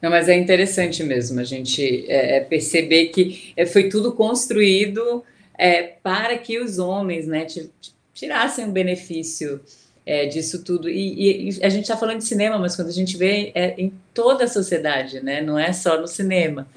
[0.00, 5.24] Não, mas é interessante mesmo a gente é, é perceber que é, foi tudo construído
[5.56, 7.46] é, para que os homens né,
[8.12, 9.62] tirassem o benefício
[10.04, 10.90] é, disso tudo.
[10.90, 13.92] E, e, a gente está falando de cinema, mas quando a gente vê é em
[14.12, 16.68] toda a sociedade, né, não é só no cinema.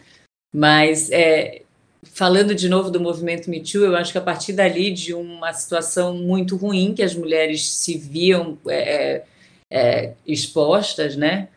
[0.56, 1.64] Mas é,
[2.04, 5.54] falando de novo do movimento Me Too, eu acho que a partir dali de uma
[5.54, 9.24] situação muito ruim que as mulheres se viam é,
[9.72, 11.50] é, expostas, né?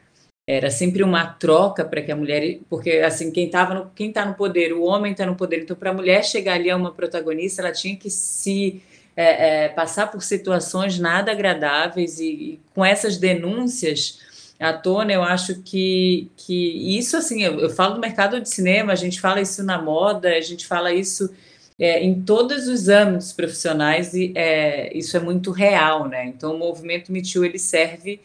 [0.47, 4.25] Era sempre uma troca para que a mulher, porque assim quem estava no, quem está
[4.27, 5.63] no poder, o homem está no poder.
[5.63, 8.83] Então, para a mulher chegar ali a uma protagonista, ela tinha que se
[9.17, 14.19] é, é, passar por situações nada agradáveis e, e com essas denúncias
[14.61, 18.93] à tona, eu acho que, que isso, assim, eu, eu, falo do mercado de cinema,
[18.93, 21.35] a gente fala isso na moda, a gente fala isso
[21.79, 26.27] é, em todos os âmbitos profissionais e é, isso é muito real, né?
[26.27, 28.21] Então, o movimento Me Too, ele serve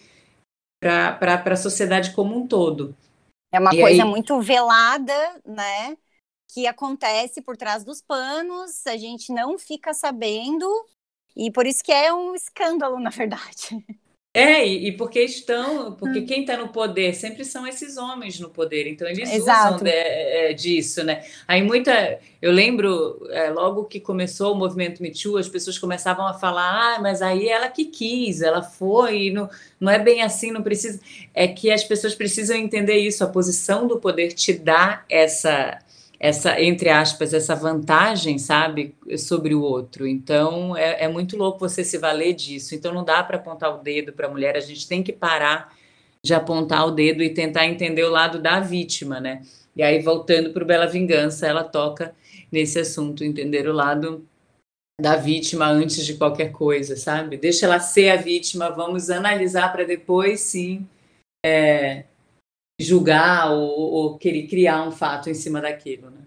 [0.81, 2.93] para a sociedade como um todo.
[3.49, 4.09] É uma e coisa aí...
[4.09, 5.95] muito velada, né?
[6.53, 10.69] Que acontece por trás dos panos, a gente não fica sabendo,
[11.33, 13.85] e por isso que é um escândalo, na verdade.
[14.35, 16.25] É, e, e porque estão, porque hum.
[16.25, 19.75] quem está no poder sempre são esses homens no poder, então eles Exato.
[19.75, 21.23] usam de, é, disso, né?
[21.47, 26.27] Aí muita, eu lembro, é, logo que começou o movimento Me Too, as pessoas começavam
[26.27, 30.51] a falar, ah, mas aí ela que quis, ela foi, não, não é bem assim,
[30.51, 30.99] não precisa.
[31.33, 35.79] É que as pessoas precisam entender isso, a posição do poder te dá essa
[36.19, 40.07] essa, entre aspas, essa vantagem, sabe, sobre o outro.
[40.07, 42.75] Então, é, é muito louco você se valer disso.
[42.75, 45.75] Então, não dá para apontar o dedo para a mulher, a gente tem que parar
[46.23, 49.43] de apontar o dedo e tentar entender o lado da vítima, né?
[49.75, 52.15] E aí, voltando para o Bela Vingança, ela toca
[52.51, 54.25] nesse assunto, entender o lado
[54.99, 57.37] da vítima antes de qualquer coisa, sabe?
[57.37, 60.87] Deixa ela ser a vítima, vamos analisar para depois, sim,
[61.45, 62.05] é,
[62.79, 66.21] julgar ou, ou, querer criar um fato em cima daquilo, né?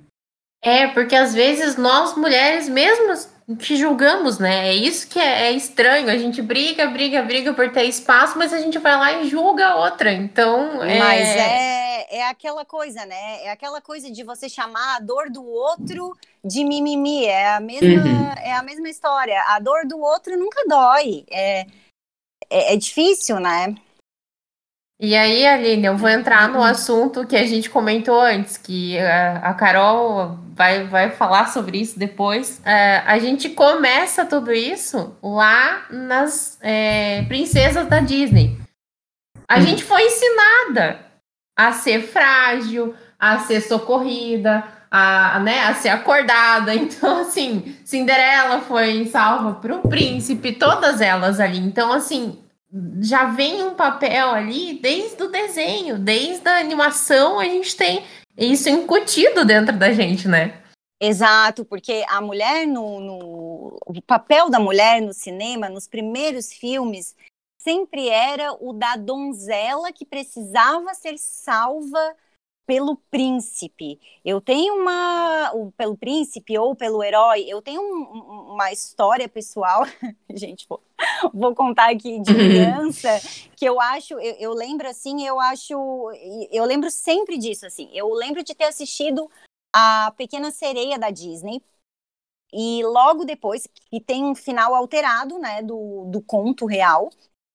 [0.63, 4.69] É, porque às vezes nós mulheres mesmas que julgamos, né?
[4.69, 6.11] É isso que é, é, estranho.
[6.11, 9.69] A gente briga, briga, briga por ter espaço, mas a gente vai lá e julga
[9.69, 10.13] a outra.
[10.13, 10.99] Então, é...
[10.99, 13.45] Mas é, é aquela coisa, né?
[13.45, 17.25] É aquela coisa de você chamar a dor do outro de mimimi.
[17.25, 18.33] É a mesma, uhum.
[18.43, 19.41] é a mesma história.
[19.47, 21.25] A dor do outro nunca dói.
[21.31, 21.61] É,
[22.51, 23.75] é, é difícil, né?
[25.01, 29.55] E aí, Aline, eu vou entrar no assunto que a gente comentou antes, que a,
[29.55, 32.61] Carol vai, vai falar sobre isso depois.
[32.65, 38.59] É, a gente começa tudo isso lá nas é, princesas da Disney.
[39.49, 39.63] A hum.
[39.63, 40.99] gente foi ensinada
[41.57, 46.75] a ser frágil, a ser socorrida, a, né, a ser acordada.
[46.89, 51.59] Então, assim, Cinderela foi salva para o príncipe, todas elas ali.
[51.59, 52.37] Então, assim,
[53.01, 58.05] já vem um papel ali desde o desenho, desde a animação, a gente tem
[58.37, 60.63] isso incutido dentro da gente, né?
[61.01, 67.15] Exato, porque a mulher no, no, o papel da mulher no cinema, nos primeiros filmes,
[67.57, 72.17] sempre era o da donzela que precisava ser salva
[72.69, 73.99] pelo príncipe.
[74.23, 75.51] Eu tenho uma.
[75.75, 79.87] pelo príncipe ou pelo herói, eu tenho um, uma história pessoal,
[80.29, 80.83] gente, vou,
[81.33, 83.09] vou, contar aqui de criança,
[83.57, 85.73] que eu acho, eu, eu, lembro assim, eu acho.
[86.53, 87.89] Eu lembro sempre disso, assim.
[87.95, 89.31] Eu lembro de ter assistido
[89.75, 91.63] a Pequena Sereia da Disney.
[92.53, 97.11] E logo depois, que tem um final alterado, né, do, do conto real,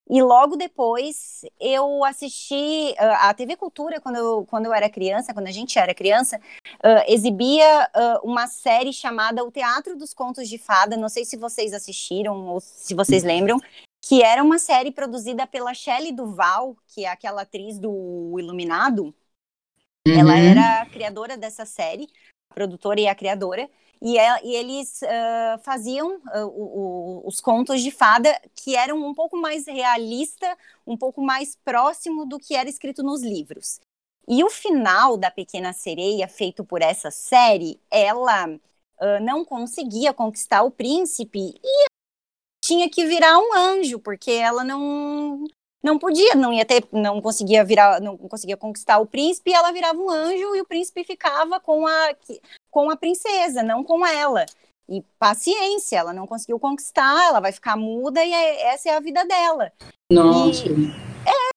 [0.09, 5.47] e logo depois eu assisti a TV Cultura quando eu, quando eu era criança, quando
[5.47, 6.39] a gente era criança,
[6.83, 10.97] uh, exibia uh, uma série chamada O Teatro dos Contos de Fada.
[10.97, 13.59] Não sei se vocês assistiram ou se vocês lembram,
[14.01, 19.15] que era uma série produzida pela Shelley Duval, que é aquela atriz do Iluminado.
[20.05, 20.19] Uhum.
[20.19, 22.09] Ela era a criadora dessa série,
[22.51, 23.69] a produtora e a criadora.
[24.05, 28.97] E, é, e eles uh, faziam uh, o, o, os contos de fada que eram
[28.97, 33.79] um pouco mais realista, um pouco mais próximo do que era escrito nos livros.
[34.27, 40.63] E o final da Pequena Sereia, feito por essa série, ela uh, não conseguia conquistar
[40.63, 41.85] o príncipe e
[42.61, 45.45] tinha que virar um anjo, porque ela não
[45.83, 49.71] não podia, não ia ter, não conseguia virar, não conseguia conquistar o príncipe, e ela
[49.73, 52.15] virava um anjo e o príncipe ficava com a
[52.71, 54.45] com a princesa, não com ela.
[54.89, 58.99] E paciência, ela não conseguiu conquistar, ela vai ficar muda e é, essa é a
[58.99, 59.71] vida dela.
[60.11, 60.65] Nossa.
[60.67, 60.71] E,
[61.27, 61.49] é,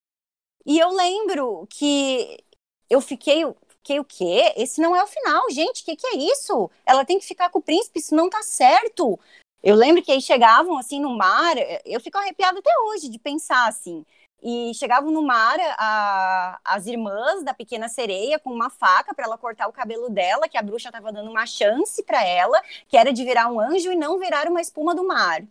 [0.66, 2.44] e eu lembro que
[2.90, 4.52] eu fiquei, fiquei o quê?
[4.56, 6.70] Esse não é o final, gente, o que, que é isso?
[6.84, 9.18] Ela tem que ficar com o príncipe, isso não tá certo.
[9.62, 13.66] Eu lembro que eles chegavam assim no mar, eu fico arrepiada até hoje de pensar
[13.68, 14.04] assim
[14.42, 19.38] e chegavam no mar a, as irmãs da pequena sereia com uma faca para ela
[19.38, 23.12] cortar o cabelo dela, que a bruxa estava dando uma chance para ela, que era
[23.12, 25.42] de virar um anjo e não virar uma espuma do mar.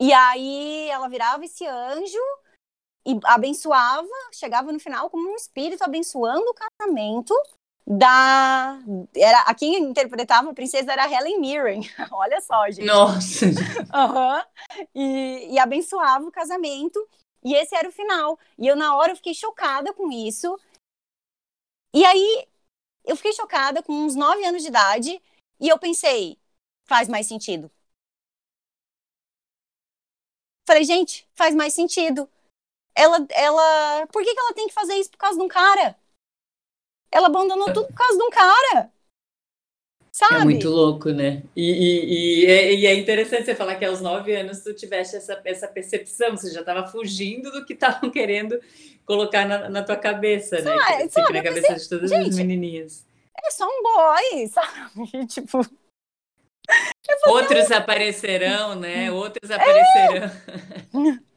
[0.00, 2.18] E aí ela virava esse anjo
[3.04, 7.34] e abençoava, chegava no final como um espírito abençoando o casamento
[7.90, 8.78] da
[9.16, 11.80] era a quem interpretava a princesa era Helen Mirren.
[12.12, 12.84] Olha só, gente.
[12.84, 13.46] Nossa.
[13.46, 14.84] Uhum.
[14.94, 17.08] E, e abençoava o casamento.
[17.42, 18.38] E esse era o final.
[18.58, 20.58] E eu, na hora, eu fiquei chocada com isso.
[21.94, 22.46] E aí,
[23.04, 25.22] eu fiquei chocada com uns 9 anos de idade.
[25.58, 26.38] E eu pensei,
[26.86, 27.70] faz mais sentido.
[30.66, 32.28] Falei, gente, faz mais sentido.
[32.94, 35.97] Ela, ela, por que, que ela tem que fazer isso por causa de um cara?
[37.10, 38.80] Ela abandonou tudo por causa de um cara.
[38.80, 38.98] É
[40.10, 40.40] Sabe?
[40.40, 41.44] É muito louco, né?
[41.54, 45.14] E, e, e, é, e, é, interessante você falar que aos nove anos tu tiveste
[45.14, 48.58] essa, essa percepção, você já estava fugindo do que estavam querendo
[49.04, 50.76] colocar na, na tua cabeça, né?
[50.76, 53.06] Sabe, sabe, na cabeça pensei, de todas gente, as menininhas.
[53.36, 55.26] É só um boy, sabe?
[55.28, 55.64] tipo.
[57.28, 59.10] Outros aparecerão, né?
[59.10, 60.26] Outros aparecerão.
[60.26, 61.18] É.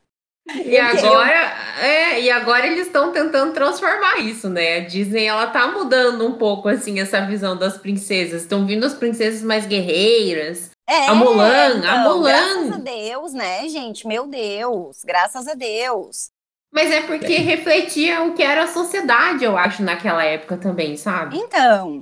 [0.48, 4.78] E agora, é, e agora eles estão tentando transformar isso, né?
[4.78, 8.42] A Disney ela tá mudando um pouco assim essa visão das princesas.
[8.42, 10.72] Estão vindo as princesas mais guerreiras.
[10.90, 12.30] É, a Mulan, então, a Mulan.
[12.30, 14.08] Graças a Deus, né, gente?
[14.08, 16.32] Meu Deus, graças a Deus.
[16.74, 21.38] Mas é porque refletia o que era a sociedade, eu acho, naquela época também, sabe?
[21.38, 22.02] Então,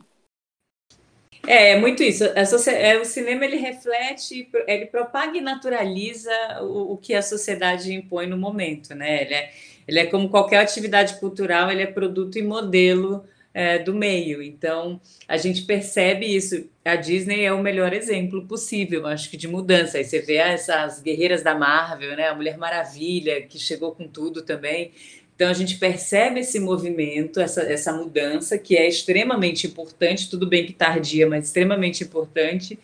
[1.49, 2.23] é, é muito isso.
[2.23, 6.31] É, o cinema ele reflete, ele propaga e naturaliza
[6.61, 9.23] o, o, que a sociedade impõe no momento, né?
[9.23, 9.51] Ele é,
[9.87, 14.43] ele é como qualquer atividade cultural, ele é produto e modelo é, do meio.
[14.43, 16.69] Então, a gente percebe isso.
[16.85, 19.97] A Disney é o melhor exemplo possível, acho que, de mudança.
[19.97, 22.27] Aí você vê essas guerreiras da Marvel, né?
[22.27, 24.91] A Mulher Maravilha, que chegou com tudo também.
[25.39, 30.65] Então, a gente percebe esse movimento, essa, essa mudança, que é extremamente importante, tudo bem
[30.65, 32.77] que tardia, mas extremamente importante,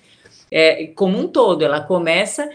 [0.50, 1.66] é, como um todo.
[1.66, 2.50] Ela começa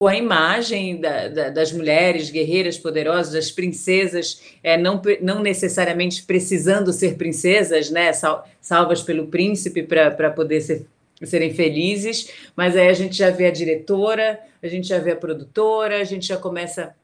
[0.00, 6.22] com a imagem da, da, das mulheres guerreiras poderosas, das princesas, é, não, não necessariamente
[6.22, 10.86] precisando ser princesas, né, sal, salvas pelo príncipe para poder ser,
[11.22, 15.16] serem felizes, mas aí a gente já vê a diretora, a gente já vê a
[15.16, 16.94] produtora, a gente já começa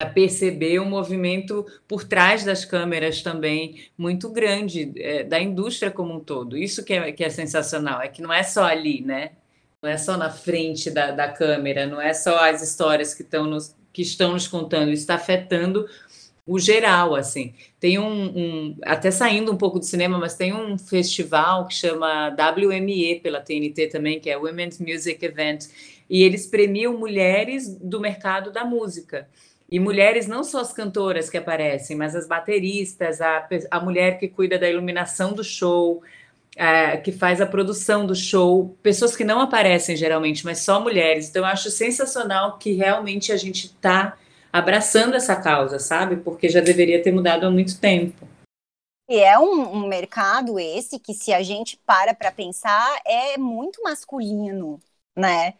[0.00, 6.14] a perceber um movimento por trás das câmeras também muito grande é, da indústria como
[6.14, 6.56] um todo.
[6.56, 9.32] Isso que é, que é sensacional, é que não é só ali, né?
[9.82, 13.74] Não é só na frente da, da câmera, não é só as histórias que nos,
[13.92, 15.88] que estão nos contando, isso está afetando
[16.46, 17.52] o geral, assim.
[17.80, 22.28] Tem um, um, até saindo um pouco do cinema, mas tem um festival que chama
[22.28, 25.66] WME pela TNT também, que é Women's Music Event,
[26.08, 29.28] e eles premiam mulheres do mercado da música.
[29.70, 34.26] E mulheres, não só as cantoras que aparecem, mas as bateristas, a, a mulher que
[34.26, 36.02] cuida da iluminação do show,
[36.56, 41.28] é, que faz a produção do show, pessoas que não aparecem geralmente, mas só mulheres.
[41.28, 44.16] Então, eu acho sensacional que realmente a gente está
[44.52, 46.16] abraçando essa causa, sabe?
[46.16, 48.26] Porque já deveria ter mudado há muito tempo.
[49.08, 53.82] E é um, um mercado esse que, se a gente para para pensar, é muito
[53.82, 54.80] masculino,
[55.16, 55.54] né?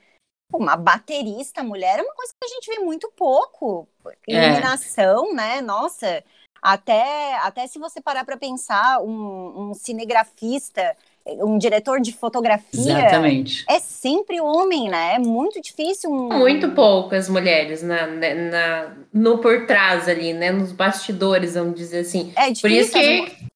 [0.53, 3.87] Uma baterista mulher é uma coisa que a gente vê muito pouco.
[4.27, 4.47] É.
[4.47, 5.35] Iluminação, é.
[5.35, 5.61] né?
[5.61, 6.25] Nossa,
[6.63, 10.97] até, até se você parar para pensar, um, um, cinegrafista,
[11.27, 12.99] um diretor de fotografia.
[12.99, 13.65] Exatamente.
[13.69, 15.17] É sempre homem, né?
[15.17, 16.11] É muito difícil.
[16.11, 16.29] Um...
[16.29, 20.51] Muito poucas mulheres na, né, na, no por trás ali, né?
[20.51, 22.33] Nos bastidores, vamos dizer assim.
[22.35, 22.63] É difícil.
[22.63, 23.49] Por isso que.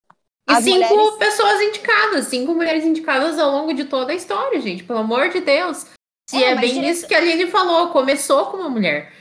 [0.50, 1.18] E cinco mulheres...
[1.18, 4.84] pessoas indicadas, cinco mulheres indicadas ao longo de toda a história, gente.
[4.84, 5.86] Pelo amor de Deus.
[6.28, 6.90] Se é, é bem dire...
[6.90, 9.12] isso que a Aline falou, começou com uma mulher.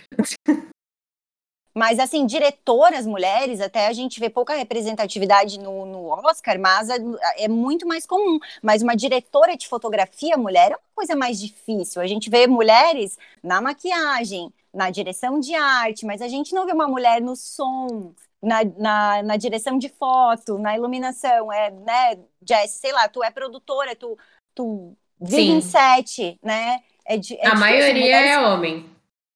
[1.73, 6.97] Mas, assim, diretoras mulheres, até a gente vê pouca representatividade no, no Oscar, mas é,
[7.37, 8.39] é, muito mais comum.
[8.61, 12.01] Mas uma diretora de fotografia mulher é uma coisa mais difícil.
[12.01, 16.73] A gente vê mulheres na maquiagem, na direção de arte, mas a gente não vê
[16.73, 21.51] uma mulher no som, na, na, na direção de foto, na iluminação.
[21.53, 24.17] É, né, Jess, sei lá, tu é produtora, tu,
[24.53, 25.51] tu vive Sim.
[25.57, 26.83] em set, né?
[27.12, 28.32] É, é a maioria mulheres...
[28.32, 28.91] é homem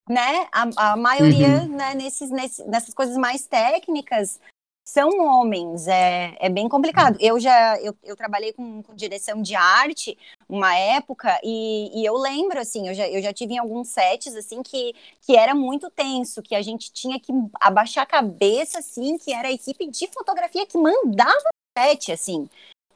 [0.10, 0.48] né?
[0.52, 1.76] A, a maioria, uhum.
[1.76, 4.40] né, nesses, nesses, nessas coisas mais técnicas
[4.88, 7.18] são homens, é, é bem complicado.
[7.20, 10.16] Eu já eu, eu trabalhei com, com direção de arte
[10.48, 14.36] uma época e, e, eu lembro assim, eu já, eu já tive em alguns sets
[14.36, 14.94] assim que,
[15.26, 19.48] que era muito tenso, que a gente tinha que abaixar a cabeça assim, que era
[19.48, 22.48] a equipe de fotografia que mandava o set assim.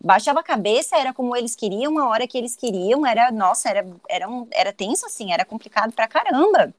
[0.02, 3.86] Baixava a cabeça, era como eles queriam, a hora que eles queriam, era, nossa, era,
[4.10, 6.74] era, um, era tenso assim, era complicado pra caramba.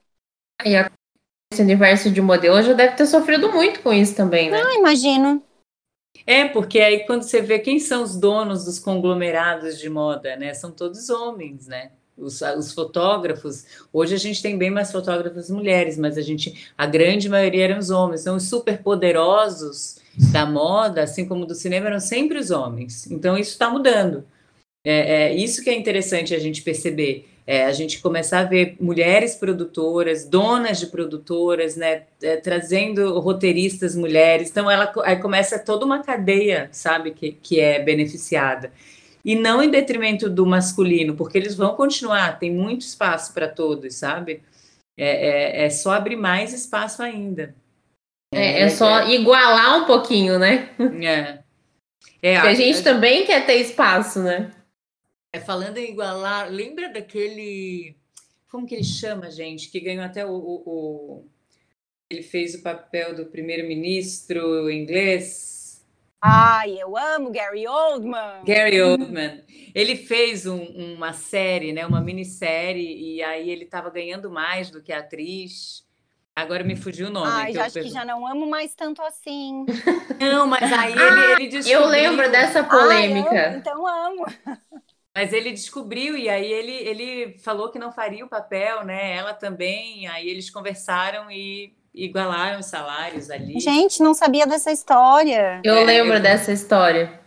[0.65, 0.91] E a,
[1.53, 4.61] esse universo de modelo já deve ter sofrido muito com isso também, né?
[4.61, 5.43] Ah, imagino.
[6.25, 10.53] É, porque aí quando você vê quem são os donos dos conglomerados de moda, né?
[10.53, 11.91] São todos homens, né?
[12.17, 16.85] Os, os, fotógrafos, hoje a gente tem bem mais fotógrafas mulheres, mas a gente, a
[16.85, 18.21] grande maioria eram os homens.
[18.21, 20.00] Então, os super poderosos
[20.31, 23.09] da moda, assim como do cinema, eram sempre os homens.
[23.09, 24.25] Então, isso está mudando.
[24.83, 27.27] É, é, isso que é interessante a gente perceber.
[27.45, 33.95] É, a gente começar a ver mulheres produtoras, donas de produtoras, né, é, trazendo roteiristas
[33.95, 34.49] mulheres.
[34.49, 38.71] Então, ela aí começa toda uma cadeia, sabe, que, que é beneficiada.
[39.23, 43.95] E não em detrimento do masculino, porque eles vão continuar, tem muito espaço para todos,
[43.95, 44.41] sabe?
[44.97, 47.55] É, é, é, só abrir mais espaço ainda.
[48.33, 50.69] É, é só igualar um pouquinho, né?
[51.03, 51.41] É.
[52.23, 54.51] É, a, a gente a, também quer ter espaço, né?
[55.33, 57.95] É, falando em igualar, lembra daquele.
[58.49, 59.69] Como que ele chama, gente?
[59.69, 60.33] Que ganhou até o.
[60.33, 61.25] o, o...
[62.09, 65.85] Ele fez o papel do primeiro-ministro inglês.
[66.21, 68.43] Ai, eu amo Gary Oldman.
[68.45, 69.43] Gary Oldman.
[69.73, 74.83] Ele fez um, uma série, né, uma minissérie, e aí ele estava ganhando mais do
[74.83, 75.83] que a atriz.
[76.35, 77.29] Agora me fugiu o nome.
[77.29, 79.65] Ai, já acho que já não amo mais tanto assim.
[80.19, 81.81] Não, mas aí ele, ele descobriu...
[81.81, 83.49] Eu lembro dessa polêmica.
[83.49, 84.25] Ai, então amo.
[85.13, 89.13] Mas ele descobriu e aí ele, ele falou que não faria o papel, né?
[89.13, 90.07] Ela também.
[90.07, 93.59] Aí eles conversaram e igualaram os salários ali.
[93.59, 95.61] Gente, não sabia dessa história.
[95.65, 96.21] Eu é, lembro eu...
[96.21, 97.19] dessa história.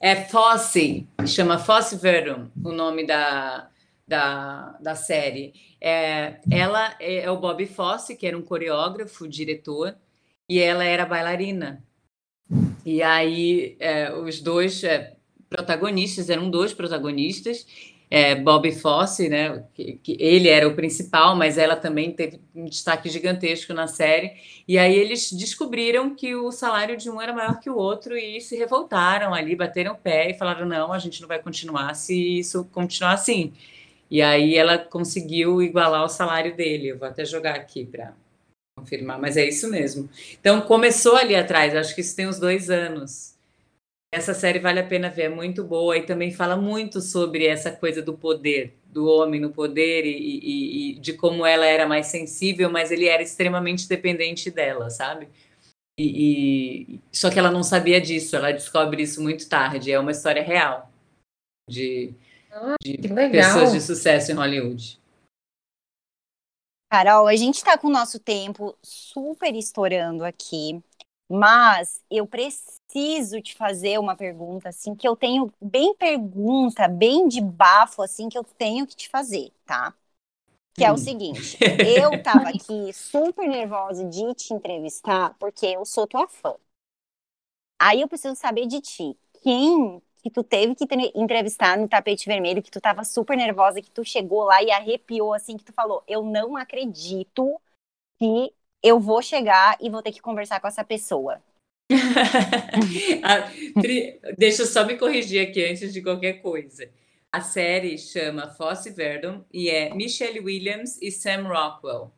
[0.00, 3.68] É Fosse, chama Fosse Verdon, o nome da,
[4.06, 5.54] da, da série.
[5.80, 9.96] É, ela é, é o Bob Fosse, que era um coreógrafo, diretor,
[10.48, 11.82] e ela era bailarina.
[12.84, 15.16] E aí é, os dois é,
[15.48, 17.66] protagonistas, eram dois protagonistas,
[18.10, 22.66] é, Bob Fosse, né, que, que, ele era o principal, mas ela também teve um
[22.66, 24.32] destaque gigantesco na série,
[24.68, 28.40] e aí eles descobriram que o salário de um era maior que o outro e
[28.40, 32.38] se revoltaram ali, bateram o pé e falaram, não, a gente não vai continuar se
[32.38, 33.52] isso continuar assim.
[34.14, 38.14] E aí ela conseguiu igualar o salário dele, eu vou até jogar aqui para
[38.78, 40.08] confirmar, mas é isso mesmo.
[40.38, 43.34] Então começou ali atrás, acho que isso tem uns dois anos,
[44.12, 47.72] essa série vale a pena ver, é muito boa e também fala muito sobre essa
[47.72, 52.06] coisa do poder, do homem no poder e, e, e de como ela era mais
[52.06, 55.26] sensível, mas ele era extremamente dependente dela, sabe?
[55.98, 59.90] E, e, só que ela não sabia disso, ela descobre isso muito tarde.
[59.90, 60.88] É uma história real
[61.68, 62.14] de,
[62.54, 62.96] ah, de
[63.30, 65.00] pessoas de sucesso em Hollywood.
[66.90, 70.80] Carol, a gente está com o nosso tempo super estourando aqui.
[71.28, 77.40] Mas eu preciso te fazer uma pergunta, assim, que eu tenho bem pergunta, bem de
[77.40, 79.94] bafo, assim, que eu tenho que te fazer, tá?
[80.74, 80.98] Que é o hum.
[80.98, 86.54] seguinte, eu tava aqui super nervosa de te entrevistar, porque eu sou tua fã.
[87.80, 89.16] Aí eu preciso saber de ti.
[89.42, 93.90] Quem que tu teve que entrevistar no tapete vermelho, que tu tava super nervosa, que
[93.90, 97.60] tu chegou lá e arrepiou assim, que tu falou: "Eu não acredito
[98.18, 98.52] que
[98.82, 101.42] eu vou chegar e vou ter que conversar com essa pessoa".
[104.38, 106.88] Deixa eu só me corrigir aqui antes de qualquer coisa.
[107.30, 112.12] A série chama Fosse Verdon e é Michelle Williams e Sam Rockwell.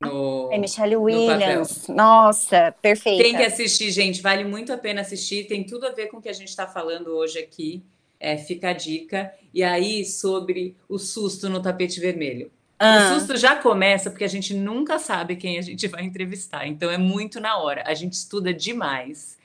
[0.00, 1.88] No, é Michelle Williams.
[1.88, 3.22] Nossa, perfeito.
[3.22, 4.20] Tem que assistir, gente.
[4.20, 5.46] Vale muito a pena assistir.
[5.46, 7.82] Tem tudo a ver com o que a gente está falando hoje aqui.
[8.20, 9.32] É, fica a dica.
[9.54, 12.50] E aí, sobre o susto no tapete vermelho.
[12.78, 13.14] Ah.
[13.14, 16.66] O susto já começa porque a gente nunca sabe quem a gente vai entrevistar.
[16.66, 17.82] Então, é muito na hora.
[17.86, 19.38] A gente estuda demais.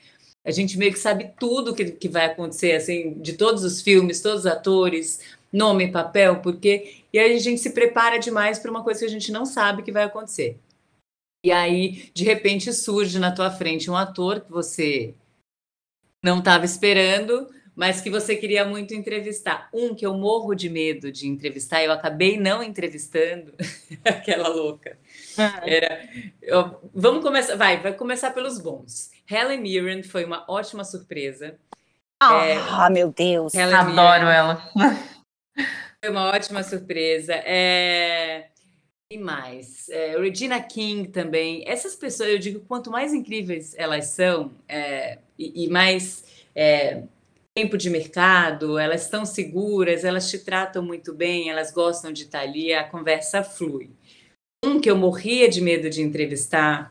[0.44, 4.20] A gente meio que sabe tudo que, que vai acontecer, assim, de todos os filmes,
[4.20, 5.20] todos os atores,
[5.52, 9.06] nome e papel, porque e aí a gente se prepara demais para uma coisa que
[9.06, 10.58] a gente não sabe que vai acontecer.
[11.44, 15.14] E aí, de repente, surge na tua frente um ator que você
[16.22, 19.68] não estava esperando, mas que você queria muito entrevistar.
[19.74, 23.52] Um que eu morro de medo de entrevistar, eu acabei não entrevistando,
[24.04, 24.96] aquela louca.
[25.36, 25.60] Ah.
[25.64, 26.08] Era,
[26.40, 29.10] eu, vamos começar, vai, vai começar pelos bons.
[29.28, 31.58] Helen Mirren foi uma ótima surpresa.
[32.22, 35.11] Ah, é, meu Deus, Helen adoro Mirren, ela.
[36.00, 37.34] Foi uma ótima surpresa.
[37.34, 38.48] É...
[39.10, 39.90] E mais?
[39.90, 41.62] É, Regina King também.
[41.66, 46.24] Essas pessoas, eu digo, quanto mais incríveis elas são, é, e, e, mais
[46.54, 47.02] é,
[47.54, 52.40] tempo de mercado, elas estão seguras, elas te tratam muito bem, elas gostam de estar
[52.40, 53.90] ali, a conversa flui.
[54.64, 56.90] Um que eu morria de medo de entrevistar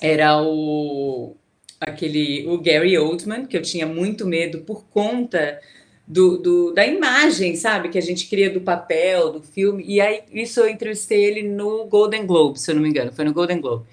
[0.00, 1.34] era o
[1.80, 5.60] aquele o Gary Oldman, que eu tinha muito medo por conta
[6.08, 7.90] do, do, da imagem, sabe?
[7.90, 9.84] Que a gente cria do papel, do filme.
[9.86, 13.24] E aí, isso eu entrevistei ele no Golden Globe, se eu não me engano, foi
[13.26, 13.86] no Golden Globe.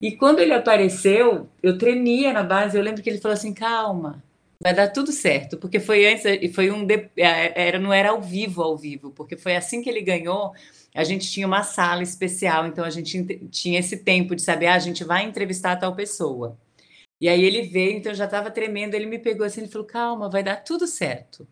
[0.00, 2.76] E quando ele apareceu, eu tremia na base.
[2.76, 4.22] Eu lembro que ele falou assim: calma,
[4.62, 6.86] vai dar tudo certo, porque foi antes, foi um.
[7.16, 10.52] É, era, não era ao vivo, ao vivo, porque foi assim que ele ganhou.
[10.94, 14.74] A gente tinha uma sala especial, então a gente tinha esse tempo de saber, ah,
[14.74, 16.56] a gente vai entrevistar tal pessoa.
[17.20, 18.94] E aí ele veio, então eu já estava tremendo.
[18.94, 21.46] Ele me pegou assim, ele falou: calma, vai dar tudo certo.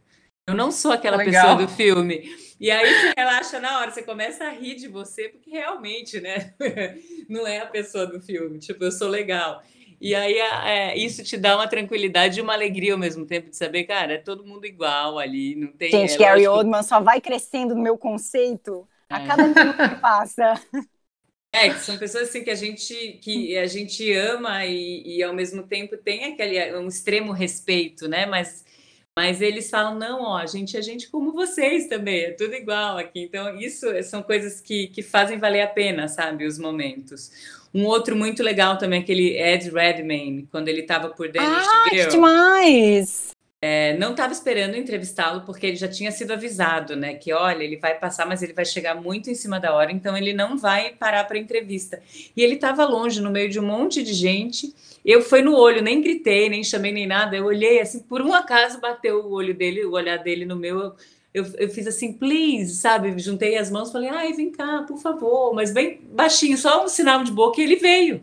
[0.47, 1.57] Eu não sou aquela Legal.
[1.57, 2.23] pessoa do filme.
[2.61, 6.55] E aí você relaxa na hora, você começa a rir de você, porque realmente, né?
[7.29, 8.59] Não é a pessoa do filme.
[8.59, 9.63] Tipo, eu sou legal.
[10.01, 13.57] E aí é, isso te dá uma tranquilidade e uma alegria ao mesmo tempo de
[13.57, 15.91] saber, cara, é todo mundo igual ali, não tem.
[15.91, 16.47] Gente, é, Gary.
[16.47, 19.27] Oldman só vai crescendo no meu conceito a é.
[19.27, 20.61] cada minuto que passa.
[21.53, 25.33] É, que são pessoas assim que a gente que a gente ama e, e ao
[25.33, 28.27] mesmo tempo tem aquele um extremo respeito, né?
[28.27, 28.64] Mas
[29.17, 32.99] mas eles falam, não, ó, a gente é gente como vocês também, é tudo igual
[32.99, 33.23] aqui.
[33.23, 37.31] Então, isso são coisas que, que fazem valer a pena, sabe, os momentos.
[37.73, 42.07] Um outro muito legal também, aquele Ed Redmayne, quando ele estava por dentro ah, que
[42.07, 43.35] demais!
[43.67, 47.15] É, não estava esperando entrevistá-lo porque ele já tinha sido avisado, né?
[47.15, 50.15] Que olha, ele vai passar, mas ele vai chegar muito em cima da hora, então
[50.15, 52.03] ele não vai parar para entrevista.
[52.37, 54.75] E ele estava longe, no meio de um monte de gente.
[55.05, 57.37] Eu fui no olho, nem gritei, nem chamei nem nada.
[57.37, 60.95] Eu olhei assim, por um acaso bateu o olho dele, o olhar dele no meu.
[61.33, 63.19] Eu, eu, fiz assim, please, sabe?
[63.19, 67.25] Juntei as mãos, falei, ai, vem cá, por favor, mas bem baixinho, só um sinal
[67.25, 68.21] de boca e ele veio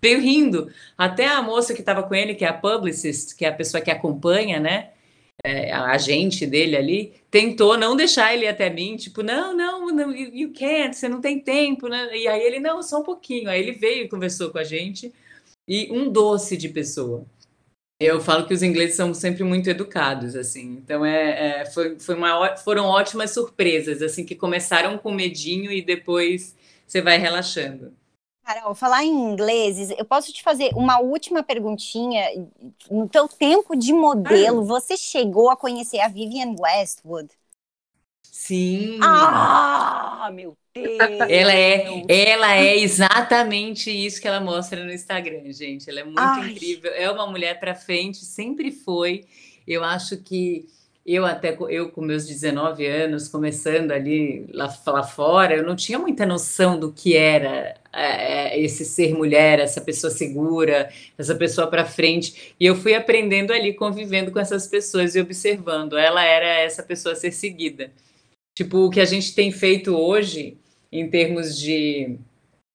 [0.00, 0.70] veio rindo.
[0.96, 3.80] Até a moça que estava com ele, que é a publicist, que é a pessoa
[3.80, 4.90] que acompanha, né?
[5.42, 10.14] É, a agente dele ali, tentou não deixar ele até mim, tipo, não, não, não
[10.14, 12.10] you, you can't, você não tem tempo, né?
[12.14, 13.48] E aí ele, não, só um pouquinho.
[13.48, 15.12] Aí ele veio e conversou com a gente,
[15.70, 17.24] e um doce de pessoa.
[18.00, 20.72] Eu falo que os ingleses são sempre muito educados, assim.
[20.82, 25.80] Então é, é foi, foi uma, foram ótimas surpresas, assim, que começaram com medinho e
[25.80, 27.94] depois você vai relaxando.
[28.42, 32.24] Carol, falar em inglês, eu posso te fazer uma última perguntinha.
[32.90, 34.64] No teu tempo de modelo, ah.
[34.64, 37.28] você chegou a conhecer a Vivienne Westwood?
[38.24, 38.98] Sim.
[39.02, 40.98] Ah, meu Deus.
[41.28, 45.90] Ela é, ela é exatamente isso que ela mostra no Instagram, gente.
[45.90, 46.50] Ela é muito Ai.
[46.50, 46.92] incrível.
[46.94, 49.24] É uma mulher para frente, sempre foi.
[49.66, 50.66] Eu acho que
[51.04, 55.98] eu até eu com meus 19 anos começando ali lá, lá fora eu não tinha
[55.98, 61.66] muita noção do que era é, é esse ser mulher essa pessoa segura essa pessoa
[61.66, 66.46] para frente e eu fui aprendendo ali convivendo com essas pessoas e observando ela era
[66.46, 67.90] essa pessoa a ser seguida
[68.64, 70.58] tipo o que a gente tem feito hoje
[70.92, 72.18] em termos de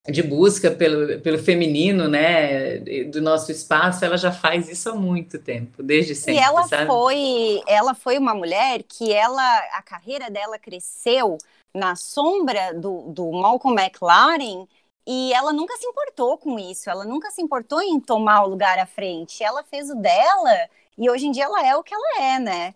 [0.07, 5.39] de busca pelo, pelo feminino, né, do nosso espaço, ela já faz isso há muito
[5.39, 6.35] tempo, desde sempre.
[6.35, 6.85] E ela sabe?
[6.85, 11.39] foi, ela foi uma mulher que ela, a carreira dela cresceu
[11.73, 14.67] na sombra do, do Malcolm McLaren
[15.07, 18.77] e ela nunca se importou com isso, ela nunca se importou em tomar o lugar
[18.77, 19.43] à frente.
[19.43, 22.75] Ela fez o dela e hoje em dia ela é o que ela é, né?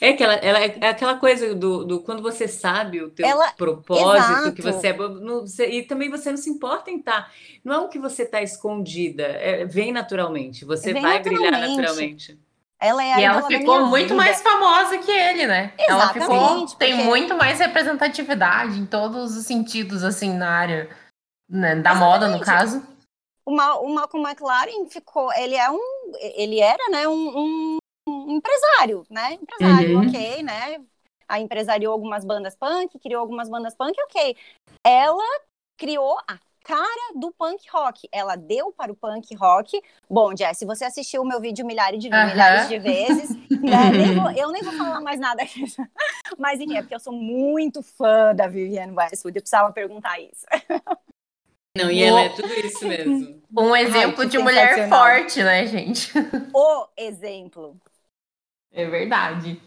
[0.00, 4.16] É aquela, ela, é aquela coisa do, do quando você sabe o teu ela, propósito,
[4.16, 4.52] exato.
[4.52, 4.92] que você é.
[4.96, 7.24] No, você, e também você não se importa em estar.
[7.24, 7.30] Tá,
[7.64, 11.50] não é o que você está escondida, é, vem naturalmente, você vem vai naturalmente.
[11.50, 12.38] brilhar naturalmente.
[12.80, 14.14] Ela é a e ela ficou muito vida.
[14.14, 15.72] mais famosa que ele, né?
[15.76, 16.76] Exatamente, ela ficou, porque...
[16.76, 20.88] tem muito mais representatividade em todos os sentidos, assim, na área
[21.48, 21.98] né, da Exatamente.
[21.98, 22.86] moda, no caso.
[23.44, 27.77] O, Mal, o Malcolm McLaren ficou, ele é um, ele era, né, um, um
[28.28, 29.34] empresário, né?
[29.34, 30.08] Empresário, uhum.
[30.08, 30.80] ok, né?
[31.28, 34.36] A empresariou algumas bandas punk, criou algumas bandas punk, ok.
[34.84, 35.24] Ela
[35.76, 36.38] criou a
[36.68, 38.06] cara do punk rock.
[38.12, 39.80] Ela deu para o punk rock.
[40.08, 44.14] Bom, Jess, se você assistiu o meu vídeo milhares de, milhares de vezes, né, nem
[44.14, 45.64] vou, eu nem vou falar mais nada aqui.
[46.38, 49.38] Mas enfim, é porque eu sou muito fã da Vivienne Westwood.
[49.38, 50.44] Eu precisava perguntar isso.
[51.76, 53.40] Não, e ela é tudo isso mesmo.
[53.56, 56.12] Um exemplo Ai, de mulher forte, né, gente?
[56.52, 57.76] O exemplo.
[58.78, 59.60] É verdade.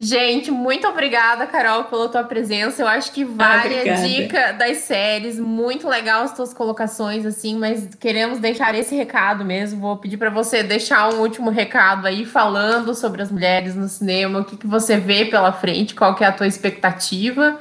[0.00, 2.80] Gente, muito obrigada, Carol, pela tua presença.
[2.80, 5.38] Eu acho que vale ah, a dica das séries.
[5.38, 9.80] Muito legal as tuas colocações, assim, mas queremos deixar esse recado mesmo.
[9.80, 14.40] Vou pedir para você deixar um último recado aí, falando sobre as mulheres no cinema,
[14.40, 17.58] o que, que você vê pela frente, qual que é a tua expectativa.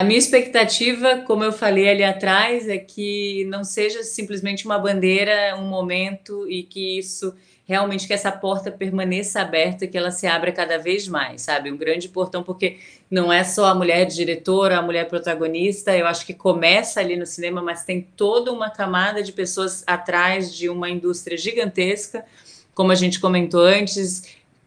[0.00, 5.56] A minha expectativa, como eu falei ali atrás, é que não seja simplesmente uma bandeira,
[5.56, 7.34] um momento e que isso
[7.72, 11.72] realmente que essa porta permaneça aberta, que ela se abra cada vez mais, sabe?
[11.72, 12.78] Um grande portão, porque
[13.10, 17.24] não é só a mulher diretora, a mulher protagonista, eu acho que começa ali no
[17.24, 22.26] cinema, mas tem toda uma camada de pessoas atrás de uma indústria gigantesca,
[22.74, 24.22] como a gente comentou antes,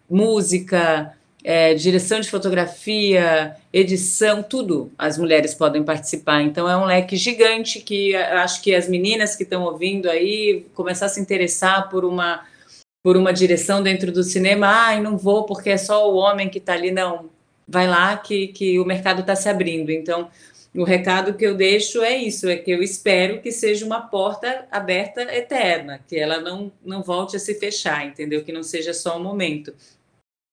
[0.09, 6.41] música, é, direção de fotografia, edição, tudo as mulheres podem participar.
[6.41, 11.05] Então é um leque gigante que acho que as meninas que estão ouvindo aí começar
[11.05, 12.43] a se interessar por uma
[13.05, 16.49] por uma direção dentro do cinema, ai, ah, não vou porque é só o homem
[16.49, 17.29] que está ali, não.
[17.67, 19.91] Vai lá que, que o mercado está se abrindo.
[19.91, 20.27] Então,
[20.75, 24.65] o recado que eu deixo é isso, é que eu espero que seja uma porta
[24.71, 28.43] aberta eterna, que ela não, não volte a se fechar, entendeu?
[28.43, 29.75] Que não seja só um momento.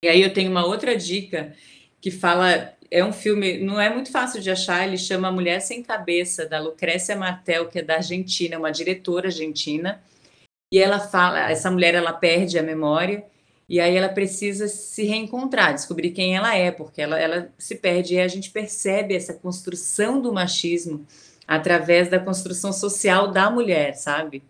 [0.05, 1.55] E aí eu tenho uma outra dica
[2.03, 5.82] que fala, é um filme, não é muito fácil de achar, ele chama Mulher Sem
[5.82, 10.03] Cabeça, da Lucrécia Martel, que é da Argentina, uma diretora argentina,
[10.73, 13.23] e ela fala, essa mulher ela perde a memória
[13.68, 18.14] e aí ela precisa se reencontrar, descobrir quem ela é, porque ela, ela se perde
[18.14, 21.07] e a gente percebe essa construção do machismo
[21.47, 24.43] através da construção social da mulher, sabe?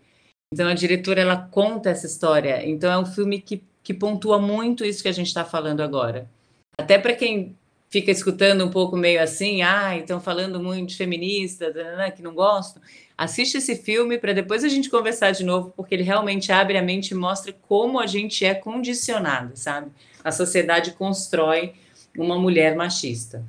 [0.53, 2.65] Então a diretora ela conta essa história.
[2.65, 6.29] Então é um filme que, que pontua muito isso que a gente está falando agora.
[6.77, 7.53] Até para quem
[7.89, 11.71] fica escutando um pouco meio assim, ah, estão falando muito de feminista,
[12.15, 12.81] que não gosto.
[13.17, 16.81] Assiste esse filme para depois a gente conversar de novo, porque ele realmente abre a
[16.81, 19.91] mente e mostra como a gente é condicionada, sabe?
[20.23, 21.75] A sociedade constrói
[22.17, 23.45] uma mulher machista.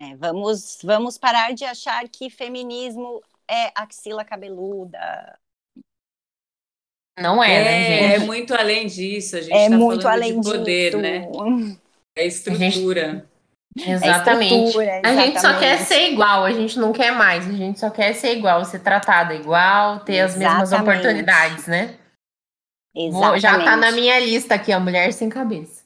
[0.00, 5.38] É, vamos, vamos parar de achar que feminismo é axila cabeluda.
[7.18, 8.22] Não é, né, é né, gente?
[8.22, 9.36] É muito além disso.
[9.36, 11.02] A gente é tá muito além de poder, disso.
[11.02, 11.28] né?
[12.18, 13.28] É estrutura.
[13.76, 13.90] Gente...
[13.90, 14.80] Exatamente.
[14.80, 17.90] É a gente só quer ser igual, a gente não quer mais, a gente só
[17.90, 20.46] quer ser igual, ser tratada igual, ter exatamente.
[20.46, 21.98] as mesmas oportunidades, né?
[22.94, 23.40] Exatamente.
[23.42, 25.84] Já tá na minha lista aqui, a mulher sem cabeça.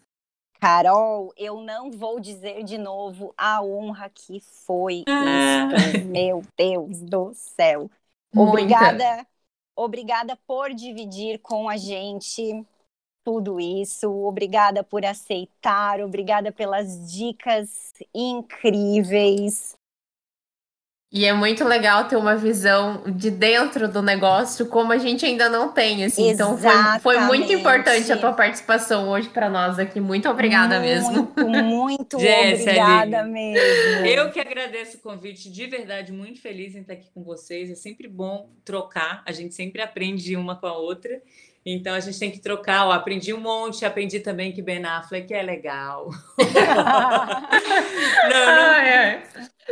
[0.61, 5.71] Carol, eu não vou dizer de novo a honra que foi ah.
[5.75, 6.07] isso.
[6.07, 7.91] Meu Deus do céu.
[8.33, 9.27] Obrigada, Muita.
[9.75, 12.65] obrigada por dividir com a gente
[13.25, 14.11] tudo isso.
[14.11, 19.79] Obrigada por aceitar, obrigada pelas dicas incríveis.
[21.13, 25.49] E é muito legal ter uma visão de dentro do negócio, como a gente ainda
[25.49, 26.31] não tem, assim.
[26.31, 30.01] Então foi, foi muito importante a tua participação hoje para nós aqui.
[30.01, 31.33] Muito obrigada muito, mesmo.
[31.65, 34.07] Muito obrigada mesmo.
[34.07, 37.69] Eu que agradeço o convite, de verdade, muito feliz em estar aqui com vocês.
[37.73, 41.21] É sempre bom trocar, a gente sempre aprende uma com a outra.
[41.65, 42.87] Então a gente tem que trocar.
[42.87, 46.11] Ó, aprendi um monte, aprendi também que Ben Affleck é legal.
[48.29, 49.23] não, não.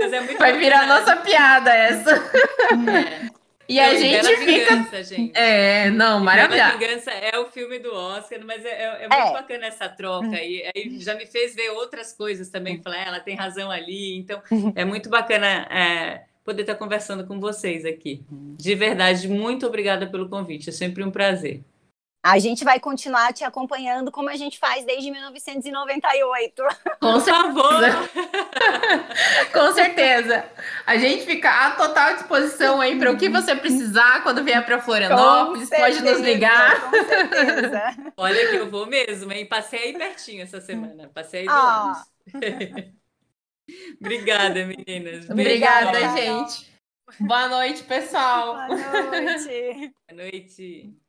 [0.01, 2.13] Mas é muito Vai virar nossa piada essa.
[2.13, 3.39] É.
[3.69, 4.75] E a gente fica.
[4.75, 5.39] Vingança, gente.
[5.39, 6.73] É, não, maravilha.
[6.73, 9.33] Vingança é o filme do Oscar, mas é, é, é muito é.
[9.35, 10.43] bacana essa troca.
[10.43, 12.81] E aí já me fez ver outras coisas também.
[12.83, 14.17] Falar, ah, ela tem razão ali.
[14.17, 14.41] Então,
[14.75, 18.25] é muito bacana é, poder estar conversando com vocês aqui.
[18.31, 20.71] De verdade, muito obrigada pelo convite.
[20.71, 21.63] É sempre um prazer.
[22.23, 26.63] A gente vai continuar te acompanhando como a gente faz desde 1998.
[27.01, 27.81] Com favor.
[29.53, 30.45] Com certeza.
[30.85, 34.81] A gente fica à total disposição aí para o que você precisar quando vier para
[34.81, 35.69] Florianópolis.
[35.69, 36.91] Certeza, pode nos ligar.
[36.91, 37.97] Com certeza.
[38.17, 39.47] Olha que eu vou mesmo, hein?
[39.47, 41.09] Passei aí pertinho essa semana.
[41.15, 42.05] Passei aí do ah.
[44.01, 45.31] Obrigada, meninas.
[45.31, 46.69] Obrigada, gente.
[47.21, 48.55] Boa noite, pessoal.
[48.67, 49.93] Boa noite.
[50.09, 51.08] Boa noite.